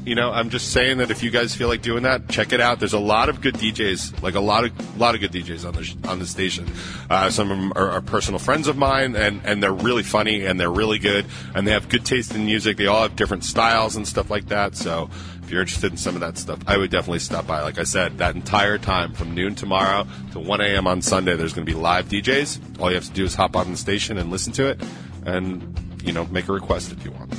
you 0.05 0.15
know, 0.15 0.31
I'm 0.31 0.49
just 0.49 0.71
saying 0.71 0.97
that 0.97 1.11
if 1.11 1.23
you 1.23 1.29
guys 1.29 1.55
feel 1.55 1.67
like 1.67 1.81
doing 1.81 2.03
that, 2.03 2.29
check 2.29 2.53
it 2.53 2.59
out. 2.59 2.79
There's 2.79 2.93
a 2.93 2.99
lot 2.99 3.29
of 3.29 3.41
good 3.41 3.55
DJs, 3.55 4.21
like 4.21 4.35
a 4.35 4.39
lot 4.39 4.65
of 4.65 4.99
lot 4.99 5.15
of 5.15 5.21
good 5.21 5.31
DJs 5.31 5.67
on 5.67 5.73
the 5.73 6.09
on 6.09 6.19
the 6.19 6.25
station. 6.25 6.67
Uh, 7.09 7.29
some 7.29 7.51
of 7.51 7.57
them 7.57 7.73
are, 7.75 7.91
are 7.91 8.01
personal 8.01 8.39
friends 8.39 8.67
of 8.67 8.77
mine, 8.77 9.15
and 9.15 9.41
and 9.45 9.61
they're 9.61 9.73
really 9.73 10.03
funny 10.03 10.45
and 10.45 10.59
they're 10.59 10.71
really 10.71 10.99
good, 10.99 11.25
and 11.53 11.67
they 11.67 11.71
have 11.71 11.89
good 11.89 12.05
taste 12.05 12.33
in 12.33 12.45
music. 12.45 12.77
They 12.77 12.87
all 12.87 13.03
have 13.03 13.15
different 13.15 13.43
styles 13.43 13.95
and 13.95 14.07
stuff 14.07 14.29
like 14.29 14.47
that. 14.47 14.75
So 14.75 15.09
if 15.43 15.51
you're 15.51 15.61
interested 15.61 15.91
in 15.91 15.97
some 15.97 16.15
of 16.15 16.21
that 16.21 16.37
stuff, 16.37 16.59
I 16.67 16.77
would 16.77 16.91
definitely 16.91 17.19
stop 17.19 17.47
by. 17.47 17.61
Like 17.61 17.79
I 17.79 17.83
said, 17.83 18.19
that 18.19 18.35
entire 18.35 18.77
time 18.77 19.13
from 19.13 19.33
noon 19.33 19.55
tomorrow 19.55 20.07
to 20.31 20.39
1 20.39 20.61
a.m. 20.61 20.85
on 20.85 21.01
Sunday, 21.01 21.35
there's 21.35 21.53
going 21.53 21.65
to 21.65 21.71
be 21.71 21.75
live 21.75 22.07
DJs. 22.07 22.79
All 22.79 22.89
you 22.89 22.95
have 22.95 23.05
to 23.05 23.11
do 23.11 23.25
is 23.25 23.35
hop 23.35 23.55
on 23.55 23.71
the 23.71 23.77
station 23.77 24.17
and 24.17 24.29
listen 24.29 24.53
to 24.53 24.67
it, 24.67 24.79
and 25.25 25.75
you 26.03 26.13
know, 26.13 26.25
make 26.25 26.47
a 26.47 26.53
request 26.53 26.91
if 26.91 27.03
you 27.03 27.11
want. 27.11 27.33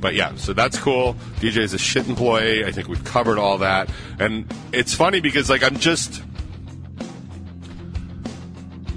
But 0.00 0.14
yeah, 0.14 0.34
so 0.36 0.52
that's 0.52 0.78
cool. 0.78 1.14
DJ 1.36 1.58
is 1.58 1.74
a 1.74 1.78
shit 1.78 2.08
employee. 2.08 2.64
I 2.64 2.72
think 2.72 2.88
we've 2.88 3.04
covered 3.04 3.38
all 3.38 3.58
that, 3.58 3.90
and 4.18 4.52
it's 4.72 4.94
funny 4.94 5.20
because 5.20 5.50
like 5.50 5.62
I'm 5.62 5.78
just. 5.78 6.22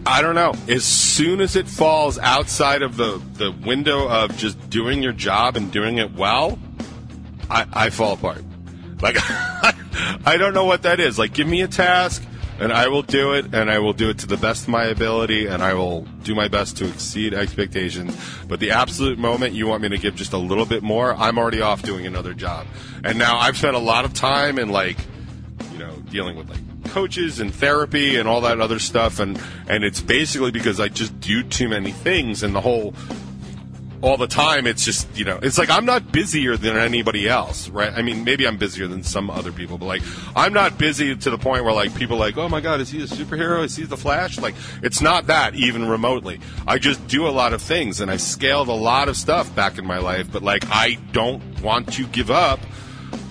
I 0.06 0.24
don't 0.24 0.34
know. 0.34 0.54
As 0.68 0.84
soon 0.84 1.40
as 1.40 1.56
it 1.56 1.68
falls 1.68 2.18
outside 2.18 2.82
of 2.82 2.98
the, 2.98 3.22
the 3.34 3.52
window 3.52 4.08
of 4.08 4.36
just 4.38 4.70
doing 4.70 5.04
your 5.04 5.12
job 5.12 5.56
and 5.56 5.72
doing 5.72 6.00
it 6.00 6.14
well, 6.16 6.58
I, 7.48 7.68
I 7.72 7.90
fall 7.92 8.14
apart. 8.14 8.44
Like, 9.02 9.18
I 9.20 10.38
don't 10.38 10.56
know 10.56 10.66
what 10.66 10.82
that 10.84 11.00
is. 11.00 11.20
Like, 11.20 11.34
give 11.34 11.48
me 11.48 11.62
a 11.62 11.68
task 11.68 12.24
and 12.60 12.74
I 12.74 12.88
will 12.90 13.02
do 13.02 13.34
it 13.34 13.54
and 13.54 13.72
I 13.72 13.80
will 13.80 13.94
do 13.94 14.10
it 14.10 14.20
to 14.20 14.28
the 14.28 14.38
best 14.38 14.64
of 14.64 14.70
my 14.70 14.86
ability 14.86 15.48
and 15.48 15.64
I 15.64 15.74
will 15.74 16.02
do 16.24 16.36
my 16.36 16.48
best 16.48 16.78
to 16.78 16.88
exceed 16.88 17.34
expectations. 17.34 18.16
But 18.48 18.60
the 18.60 18.72
absolute 18.72 19.18
moment 19.18 19.54
you 19.54 19.68
want 19.68 19.82
me 19.82 19.90
to 19.90 19.98
give 19.98 20.16
just 20.16 20.34
a 20.34 20.38
little 20.38 20.66
bit 20.66 20.84
more, 20.84 21.14
I'm 21.14 21.38
already 21.38 21.62
off 21.62 21.82
doing 21.82 22.06
another 22.06 22.34
job. 22.34 22.68
And 23.04 23.18
now 23.18 23.38
I've 23.38 23.58
spent 23.58 23.76
a 23.76 23.80
lot 23.80 24.06
of 24.06 24.14
time 24.14 24.60
in 24.60 24.70
like, 24.70 24.98
you 25.72 25.80
know, 25.80 25.96
dealing 26.10 26.36
with 26.36 26.50
like 26.50 26.60
coaches 26.92 27.40
and 27.40 27.54
therapy 27.54 28.18
and 28.18 28.28
all 28.28 28.42
that 28.42 28.60
other 28.60 28.80
stuff 28.80 29.20
and 29.20 29.40
and 29.68 29.84
it's 29.84 30.02
basically 30.02 30.50
because 30.50 30.80
I 30.80 30.88
just 30.88 31.20
do 31.20 31.44
too 31.44 31.70
many 31.70 31.92
things 31.92 32.42
and 32.42 32.56
the 32.56 32.62
whole 32.62 32.96
all 34.02 34.18
the 34.18 34.28
time. 34.28 34.68
It's 34.68 34.86
just 34.86 35.08
you 35.18 35.26
know, 35.26 35.40
it's 35.42 35.58
like 35.58 35.70
I'm 35.70 35.86
not 35.86 36.12
busier 36.12 36.58
than 36.58 36.78
anybody 36.78 37.28
else, 37.28 37.70
right? 37.70 37.92
I 37.94 38.02
mean, 38.02 38.24
maybe 38.24 38.48
I'm 38.48 38.58
busier 38.58 38.88
than 38.88 39.04
some 39.04 39.30
other 39.30 39.52
people, 39.52 39.78
but 39.78 39.86
like 39.86 40.02
I'm 40.36 40.54
not 40.54 40.78
busy 40.78 41.16
to 41.16 41.30
the 41.30 41.38
point 41.38 41.64
where 41.64 41.74
like 41.74 41.96
people 41.96 42.18
like, 42.18 42.38
oh 42.38 42.50
my 42.50 42.62
god, 42.62 42.82
is 42.82 42.90
he 42.90 43.02
a 43.02 43.08
superhero? 43.08 43.64
Is 43.64 43.76
he 43.76 43.84
the 43.84 43.98
Flash? 43.98 44.40
Like 44.40 44.56
it's 44.82 45.02
not 45.02 45.28
that 45.28 45.56
even 45.56 45.88
remotely. 45.88 46.40
I 46.68 46.78
just 46.78 47.06
do 47.08 47.28
a 47.28 47.32
lot 47.32 47.54
of 47.54 47.62
things, 47.62 48.02
and 48.02 48.10
I 48.10 48.18
scaled 48.18 48.68
a 48.68 48.74
lot 48.74 49.10
of 49.10 49.18
stuff 49.18 49.54
back 49.56 49.78
in 49.78 49.86
my 49.86 50.00
life, 50.00 50.32
but 50.32 50.44
like 50.44 50.66
I 50.70 50.98
don't 51.12 51.62
want 51.62 51.94
to 51.94 52.06
give 52.08 52.32
up 52.32 52.60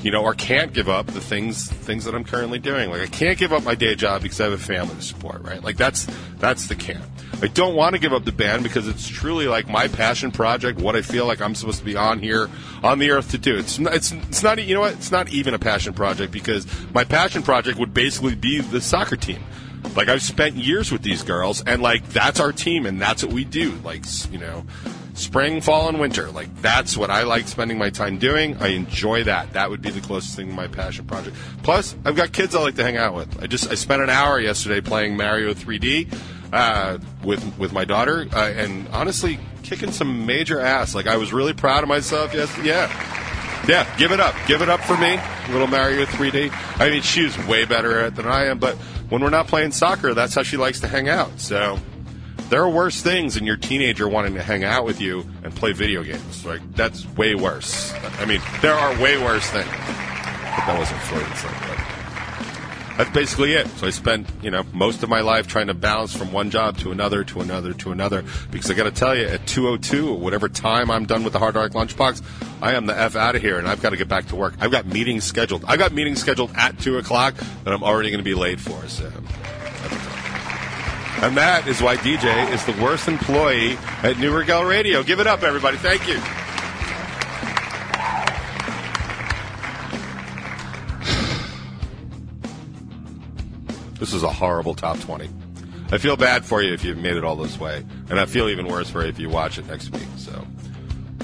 you 0.02 0.10
know, 0.10 0.22
or 0.22 0.34
can't 0.34 0.72
give 0.72 0.88
up 0.88 1.06
the 1.06 1.20
things 1.20 1.68
things 1.70 2.04
that 2.04 2.14
I'm 2.14 2.24
currently 2.24 2.58
doing. 2.58 2.90
Like 2.90 3.02
I 3.02 3.06
can't 3.06 3.38
give 3.38 3.52
up 3.52 3.64
my 3.64 3.74
day 3.74 3.94
job 3.94 4.22
because 4.22 4.40
I 4.40 4.44
have 4.44 4.52
a 4.52 4.58
family 4.58 4.94
to 4.94 5.02
support, 5.02 5.42
right? 5.42 5.62
Like 5.62 5.76
that's 5.76 6.06
that's 6.38 6.68
the 6.68 6.76
can't. 6.76 7.02
I 7.40 7.46
don't 7.46 7.74
want 7.74 7.94
to 7.94 8.00
give 8.00 8.12
up 8.12 8.24
the 8.24 8.32
band 8.32 8.62
because 8.62 8.88
it's 8.88 9.08
truly 9.08 9.46
like 9.46 9.68
my 9.68 9.86
passion 9.86 10.32
project, 10.32 10.80
what 10.80 10.96
I 10.96 11.02
feel 11.02 11.26
like 11.26 11.40
I'm 11.40 11.54
supposed 11.54 11.78
to 11.78 11.84
be 11.84 11.94
on 11.96 12.18
here 12.18 12.48
on 12.82 12.98
the 12.98 13.10
earth 13.10 13.30
to 13.30 13.38
do. 13.38 13.56
It's 13.56 13.78
it's 13.78 14.12
it's 14.12 14.42
not 14.42 14.62
you 14.62 14.74
know 14.74 14.80
what? 14.80 14.94
It's 14.94 15.12
not 15.12 15.28
even 15.30 15.54
a 15.54 15.58
passion 15.58 15.92
project 15.92 16.32
because 16.32 16.66
my 16.92 17.04
passion 17.04 17.42
project 17.42 17.78
would 17.78 17.94
basically 17.94 18.34
be 18.34 18.60
the 18.60 18.80
soccer 18.80 19.16
team. 19.16 19.42
Like 19.96 20.08
I've 20.08 20.22
spent 20.22 20.56
years 20.56 20.92
with 20.92 21.02
these 21.02 21.22
girls 21.22 21.62
and 21.62 21.82
like 21.82 22.08
that's 22.08 22.40
our 22.40 22.52
team 22.52 22.86
and 22.86 23.00
that's 23.00 23.22
what 23.24 23.32
we 23.32 23.44
do. 23.44 23.72
Like, 23.84 24.04
you 24.30 24.38
know, 24.38 24.64
spring, 25.18 25.61
fall, 25.61 25.88
and 25.88 26.00
winter. 26.00 26.31
Like 26.31 26.62
that's 26.62 26.96
what 26.96 27.11
I 27.11 27.24
like 27.24 27.48
spending 27.48 27.78
my 27.78 27.90
time 27.90 28.18
doing. 28.18 28.57
I 28.59 28.68
enjoy 28.68 29.24
that. 29.24 29.52
That 29.52 29.70
would 29.70 29.83
be 29.83 29.90
the 29.90 30.00
closest 30.00 30.37
thing 30.37 30.48
to 30.48 30.54
my 30.54 30.68
passion 30.68 31.07
project. 31.07 31.37
Plus, 31.62 31.94
I've 32.04 32.16
got 32.16 32.33
kids 32.33 32.54
I 32.54 32.61
like 32.61 32.76
to 32.76 32.85
hang 32.85 32.96
out 32.96 33.14
with. 33.14 33.42
I 33.42 33.46
just 33.46 33.70
I 33.70 33.74
spent 33.74 34.02
an 34.02 34.11
hour 34.11 34.40
yesterday 34.40 34.81
playing 34.81 35.16
Mario 35.16 35.54
3D 35.54 36.12
uh, 36.52 36.98
with 37.22 37.59
with 37.59 37.72
my 37.72 37.85
daughter, 37.85 38.26
uh, 38.33 38.50
and 38.50 38.88
honestly, 38.88 39.38
kicking 39.62 39.92
some 39.92 40.26
major 40.26 40.61
ass. 40.61 40.94
Like 40.94 41.07
I 41.07 41.16
was 41.16 41.33
really 41.33 41.52
proud 41.52 41.83
of 41.83 41.88
myself. 41.88 42.33
Yes, 42.35 42.57
yeah. 42.62 42.88
Yeah, 43.66 43.96
give 43.98 44.12
it 44.12 44.20
up. 44.20 44.35
Give 44.46 44.62
it 44.62 44.70
up 44.70 44.81
for 44.81 44.96
me, 44.96 45.18
little 45.50 45.66
Mario 45.66 46.07
3D. 46.07 46.50
I 46.81 46.88
mean, 46.88 47.02
she's 47.02 47.37
way 47.46 47.66
better 47.66 47.98
at 47.98 48.07
it 48.07 48.14
than 48.14 48.26
I 48.26 48.46
am, 48.46 48.59
but 48.59 48.76
when 49.11 49.20
we're 49.20 49.31
not 49.31 49.46
playing 49.46 49.72
soccer, 49.72 50.14
that's 50.14 50.35
how 50.35 50.42
she 50.42 50.57
likes 50.57 50.81
to 50.81 50.88
hang 50.88 51.09
out. 51.09 51.38
So 51.38 51.78
there 52.50 52.62
are 52.62 52.70
worse 52.70 53.00
things 53.02 53.34
than 53.34 53.44
your 53.44 53.56
teenager 53.56 54.08
wanting 54.08 54.34
to 54.34 54.42
hang 54.42 54.64
out 54.64 54.84
with 54.84 55.00
you 55.00 55.26
and 55.42 55.54
play 55.54 55.72
video 55.72 56.02
games. 56.02 56.44
Like 56.44 56.61
that's 56.74 57.06
way 57.16 57.34
worse. 57.34 57.92
I 58.18 58.24
mean, 58.24 58.40
there 58.62 58.74
are 58.74 59.00
way 59.00 59.22
worse 59.22 59.48
things. 59.50 59.68
But 59.68 60.66
that 60.66 60.78
wasn't 60.78 61.00
Freudian 61.02 61.78
that's 62.98 63.11
basically 63.11 63.52
it. 63.52 63.68
So 63.78 63.87
I 63.87 63.90
spent, 63.90 64.28
you 64.42 64.50
know, 64.50 64.64
most 64.72 65.04
of 65.04 65.08
my 65.08 65.20
life 65.20 65.46
trying 65.46 65.68
to 65.68 65.74
balance 65.74 66.14
from 66.16 66.32
one 66.32 66.50
job 66.50 66.78
to 66.78 66.90
another, 66.90 67.22
to 67.22 67.40
another, 67.40 67.72
to 67.74 67.92
another. 67.92 68.24
Because 68.50 68.72
I 68.72 68.74
got 68.74 68.84
to 68.84 68.90
tell 68.90 69.16
you, 69.16 69.24
at 69.24 69.46
2:02, 69.46 70.08
or 70.08 70.18
whatever 70.18 70.48
time 70.48 70.90
I'm 70.90 71.06
done 71.06 71.22
with 71.22 71.32
the 71.32 71.38
Hard 71.38 71.54
Rock 71.54 71.70
Lunchbox, 71.70 72.22
I 72.61 72.74
am 72.74 72.87
the 72.87 72.98
f 72.98 73.14
out 73.14 73.37
of 73.37 73.40
here, 73.40 73.56
and 73.56 73.68
I've 73.68 73.80
got 73.80 73.90
to 73.90 73.96
get 73.96 74.08
back 74.08 74.26
to 74.26 74.37
work. 74.37 74.54
I've 74.58 74.72
got 74.72 74.87
meetings 74.87 75.22
scheduled. 75.22 75.64
I've 75.68 75.78
got 75.78 75.92
meetings 75.92 76.20
scheduled 76.20 76.50
at 76.56 76.76
two 76.80 76.98
o'clock 76.98 77.37
that 77.62 77.72
I'm 77.72 77.84
already 77.84 78.11
going 78.11 78.18
to 78.18 78.24
be 78.24 78.34
late 78.34 78.58
for. 78.58 78.88
So. 78.88 79.08
And 81.20 81.37
that 81.37 81.66
is 81.66 81.83
why 81.83 81.96
DJ 81.96 82.50
is 82.52 82.64
the 82.64 82.81
worst 82.81 83.09
employee 83.09 83.76
at 84.04 84.18
New 84.18 84.37
Regal 84.37 84.64
Radio. 84.64 85.02
Give 85.02 85.18
it 85.18 85.26
up, 85.26 85.42
everybody. 85.42 85.76
Thank 85.76 86.07
you. 86.07 86.14
This 93.98 94.12
is 94.14 94.22
a 94.22 94.31
horrible 94.31 94.74
top 94.74 95.00
20. 95.00 95.28
I 95.90 95.98
feel 95.98 96.16
bad 96.16 96.44
for 96.44 96.62
you 96.62 96.72
if 96.72 96.85
you've 96.85 96.98
made 96.98 97.16
it 97.16 97.24
all 97.24 97.35
this 97.35 97.59
way. 97.59 97.85
And 98.11 98.20
I 98.20 98.26
feel 98.26 98.48
even 98.48 98.68
worse 98.68 98.88
for 98.88 99.02
you 99.02 99.09
if 99.09 99.18
you 99.18 99.28
watch 99.28 99.59
it 99.59 99.66
next 99.66 99.90
week. 99.90 100.07
So, 100.18 100.46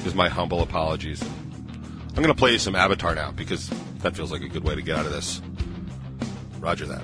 here's 0.01 0.17
my 0.17 0.29
humble 0.29 0.61
apologies. 0.61 1.23
I'm 1.23 2.23
going 2.23 2.27
to 2.27 2.35
play 2.35 2.53
you 2.53 2.59
some 2.59 2.75
Avatar 2.75 3.15
now 3.15 3.31
because 3.31 3.71
that 3.99 4.17
feels 4.17 4.33
like 4.33 4.43
a 4.43 4.49
good 4.49 4.65
way 4.65 4.75
to 4.75 4.83
get 4.83 4.99
out 4.99 5.07
of 5.07 5.13
this. 5.13 5.41
Roger 6.59 6.87
that. 6.87 7.03